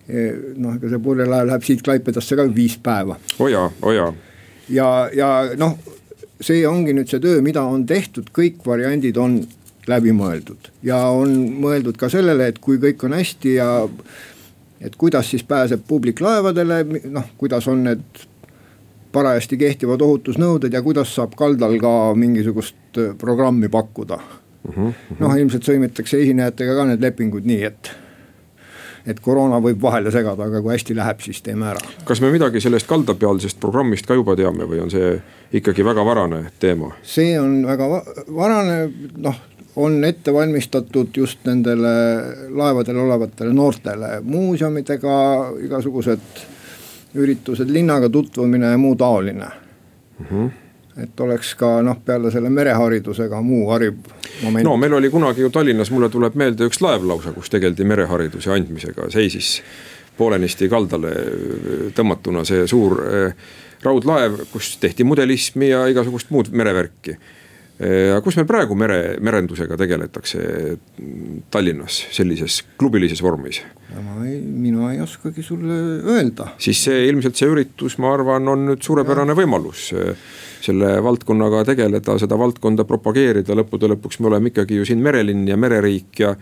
E, 0.06 0.24
noh, 0.62 0.76
ega 0.78 0.92
see 0.92 1.02
purjelaev 1.02 1.50
läheb 1.50 1.66
siit 1.66 1.82
Klaipedasse 1.82 2.38
ka 2.38 2.46
viis 2.54 2.78
päeva. 2.78 3.18
oo 3.40 3.50
jaa, 3.50 3.66
oo 3.82 3.94
jaa. 3.96 4.12
ja, 4.70 4.88
ja 5.16 5.30
noh, 5.58 5.74
see 6.40 6.62
ongi 6.68 6.94
nüüd 6.94 7.10
see 7.10 7.22
töö, 7.22 7.42
mida 7.42 7.66
on 7.66 7.82
tehtud, 7.86 8.30
kõik 8.36 8.62
variandid 8.66 9.18
on 9.18 9.40
läbi 9.88 10.14
mõeldud 10.16 10.70
ja 10.86 10.98
on 11.14 11.34
mõeldud 11.62 11.98
ka 12.00 12.08
sellele, 12.12 12.50
et 12.50 12.58
kui 12.62 12.80
kõik 12.82 13.04
on 13.06 13.16
hästi 13.16 13.54
ja 13.58 13.68
et 14.80 14.96
kuidas 14.96 15.30
siis 15.30 15.44
pääseb 15.44 15.84
publik 15.88 16.20
laevadele, 16.20 16.82
noh, 17.10 17.28
kuidas 17.38 17.68
on 17.68 17.84
need 17.86 18.24
parajasti 19.12 19.56
kehtivad 19.56 20.02
ohutusnõuded 20.04 20.72
ja 20.72 20.82
kuidas 20.84 21.14
saab 21.16 21.36
kaldal 21.38 21.78
ka 21.80 21.92
mingisugust 22.18 23.00
äh, 23.00 23.14
programmi 23.18 23.68
pakkuda 23.68 24.18
uh 24.18 24.74
-huh, 24.74 24.78
uh 24.78 24.92
-huh. 24.92 25.20
noh, 25.20 25.36
ilmselt 25.36 25.64
sõlmitakse 25.64 26.20
esinejatega 26.22 26.74
ka 26.74 26.84
need 26.84 27.00
lepingud 27.00 27.44
nii, 27.44 27.62
et 27.64 27.90
et 29.06 29.20
koroona 29.20 29.60
võib 29.62 29.82
vahele 29.82 30.10
segada, 30.10 30.48
aga 30.50 30.60
kui 30.62 30.72
hästi 30.74 30.96
läheb, 30.96 31.20
siis 31.20 31.42
teeme 31.42 31.66
ära. 31.66 31.80
kas 32.04 32.20
me 32.20 32.30
midagi 32.30 32.60
sellest 32.60 32.86
kaldapealsest 32.86 33.60
programmist 33.60 34.06
ka 34.06 34.14
juba 34.14 34.36
teame 34.36 34.66
või 34.66 34.82
on 34.82 34.90
see 34.90 35.20
ikkagi 35.52 35.84
väga 35.84 36.04
varane 36.04 36.50
teema? 36.58 36.90
see 37.02 37.40
on 37.40 37.66
väga 37.66 38.02
varane, 38.36 38.92
noh 39.16 39.36
on 39.76 40.04
ette 40.04 40.32
valmistatud 40.32 41.08
just 41.16 41.44
nendele 41.44 41.94
laevadel 42.48 42.96
olevatele 42.96 43.52
noortele 43.52 44.20
muuseumidega 44.24 45.16
igasugused 45.68 46.44
üritused, 47.16 47.70
linnaga 47.72 48.08
tutvumine 48.12 48.70
ja 48.70 48.78
muu 48.78 48.96
taoline 48.96 49.50
mm. 50.18 50.26
-hmm 50.30 50.54
et 50.96 51.20
oleks 51.20 51.54
ka 51.54 51.82
noh, 51.84 51.98
peale 52.04 52.30
selle 52.32 52.48
mereharidusega 52.50 53.40
muu 53.44 53.68
hariv 53.70 53.98
moment. 54.42 54.64
no 54.64 54.76
meil 54.80 54.94
oli 54.96 55.10
kunagi 55.10 55.40
ju 55.40 55.50
Tallinnas, 55.50 55.90
mulle 55.90 56.08
tuleb 56.08 56.34
meelde 56.34 56.64
üks 56.70 56.80
laev 56.80 57.04
lausa, 57.04 57.32
kus 57.36 57.52
tegeldi 57.52 57.84
merehariduse 57.84 58.52
andmisega, 58.52 59.10
seisis 59.12 59.60
poolenisti 60.16 60.68
kaldale 60.72 61.12
tõmmatuna 61.96 62.44
see 62.48 62.64
suur 62.66 63.02
eh, 63.04 63.34
raudlaev, 63.84 64.38
kus 64.52 64.76
tehti 64.80 65.04
mudelismi 65.04 65.68
ja 65.68 65.84
igasugust 65.92 66.32
muud 66.32 66.48
merevärki 66.48 67.18
aga 67.76 68.20
kus 68.24 68.38
meil 68.38 68.46
praegu 68.48 68.76
mere, 68.78 69.00
merendusega 69.20 69.76
tegeletakse 69.76 70.40
Tallinnas 71.52 71.98
sellises 72.16 72.62
klubilises 72.80 73.20
vormis? 73.24 73.60
ma 73.96 74.16
ei, 74.26 74.40
mina 74.40 74.90
ei 74.92 75.00
oskagi 75.04 75.44
sulle 75.44 75.76
öelda. 76.14 76.50
siis 76.58 76.82
see 76.88 77.06
ilmselt 77.10 77.36
see 77.36 77.48
üritus, 77.52 77.98
ma 78.02 78.14
arvan, 78.16 78.48
on 78.48 78.66
nüüd 78.70 78.84
suurepärane 78.84 79.36
ja. 79.36 79.38
võimalus 79.38 79.90
selle 80.66 80.96
valdkonnaga 81.04 81.62
tegeleda, 81.68 82.16
seda 82.18 82.38
valdkonda 82.40 82.86
propageerida, 82.88 83.54
lõppude 83.56 83.92
lõpuks 83.92 84.20
me 84.20 84.32
oleme 84.32 84.50
ikkagi 84.50 84.80
ju 84.80 84.86
siin 84.88 85.02
merelinn 85.04 85.44
ja 85.48 85.58
mereriik 85.60 86.22
ja 86.24 86.32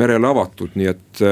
merele 0.00 0.30
avatud, 0.30 0.72
nii 0.74 0.88
et 0.90 1.22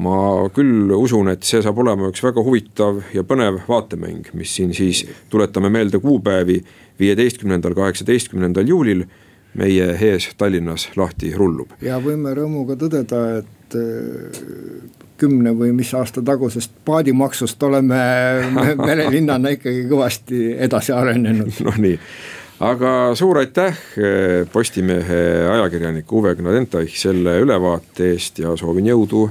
ma 0.00 0.16
küll 0.54 0.92
usun, 0.96 1.28
et 1.32 1.44
see 1.44 1.60
saab 1.64 1.82
olema 1.82 2.08
üks 2.08 2.22
väga 2.24 2.44
huvitav 2.44 3.02
ja 3.12 3.24
põnev 3.28 3.60
vaatemäng, 3.68 4.30
mis 4.38 4.54
siin 4.56 4.72
siis, 4.76 5.04
tuletame 5.32 5.68
meelde 5.72 6.00
kuupäevi 6.00 6.62
viieteistkümnendal, 7.02 7.74
kaheksateistkümnendal 7.78 8.68
juulil 8.70 9.04
meie 9.58 9.88
ees 10.00 10.30
Tallinnas 10.38 10.88
lahti 10.96 11.32
rullub. 11.36 11.74
ja 11.84 11.98
võime 12.00 12.32
rõõmuga 12.36 12.76
tõdeda, 12.80 13.22
et 13.42 13.76
äh, 13.76 14.42
kümne 15.20 15.52
või 15.56 15.72
mis 15.76 15.92
aasta 15.94 16.22
tagusest 16.24 16.72
paadimaksust 16.84 17.62
oleme 17.62 17.98
merelinnana 18.86 19.52
ikkagi 19.56 19.84
kõvasti 19.90 20.44
edasi 20.66 20.94
arenenud. 20.96 21.60
noh 21.68 21.80
nii, 21.84 21.98
aga 22.64 22.94
suur 23.18 23.42
aitäh 23.42 23.76
äh, 23.76 24.38
Postimehe 24.52 25.22
ajakirjaniku 25.52 26.22
Uwe 26.22 26.36
Gnadenteich 26.38 26.96
selle 26.98 27.38
ülevaate 27.44 28.12
eest 28.14 28.40
ja 28.42 28.56
soovin 28.56 28.88
jõudu 28.92 29.28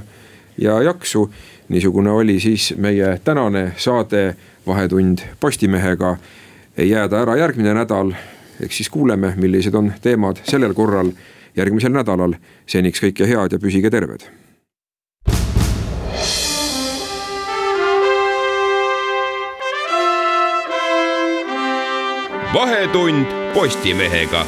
ja 0.58 0.82
jaksu. 0.82 1.30
niisugune 1.72 2.10
oli 2.10 2.40
siis 2.40 2.74
meie 2.76 3.18
tänane 3.24 3.72
saade 3.76 4.34
Vahetund 4.66 5.18
Postimehega 5.40 6.16
jääda 6.76 7.22
ära 7.22 7.36
järgmine 7.36 7.74
nädal. 7.74 8.14
eks 8.60 8.76
siis 8.76 8.90
kuuleme, 8.90 9.34
millised 9.36 9.74
on 9.74 9.92
teemad 10.02 10.36
sellel 10.44 10.74
korral 10.74 11.12
järgmisel 11.56 11.92
nädalal. 11.92 12.34
seniks 12.66 13.02
kõike 13.02 13.26
head 13.26 13.52
ja 13.52 13.58
püsige 13.58 13.90
terved. 13.90 14.28
vahetund 22.54 23.26
Postimehega 23.54 24.46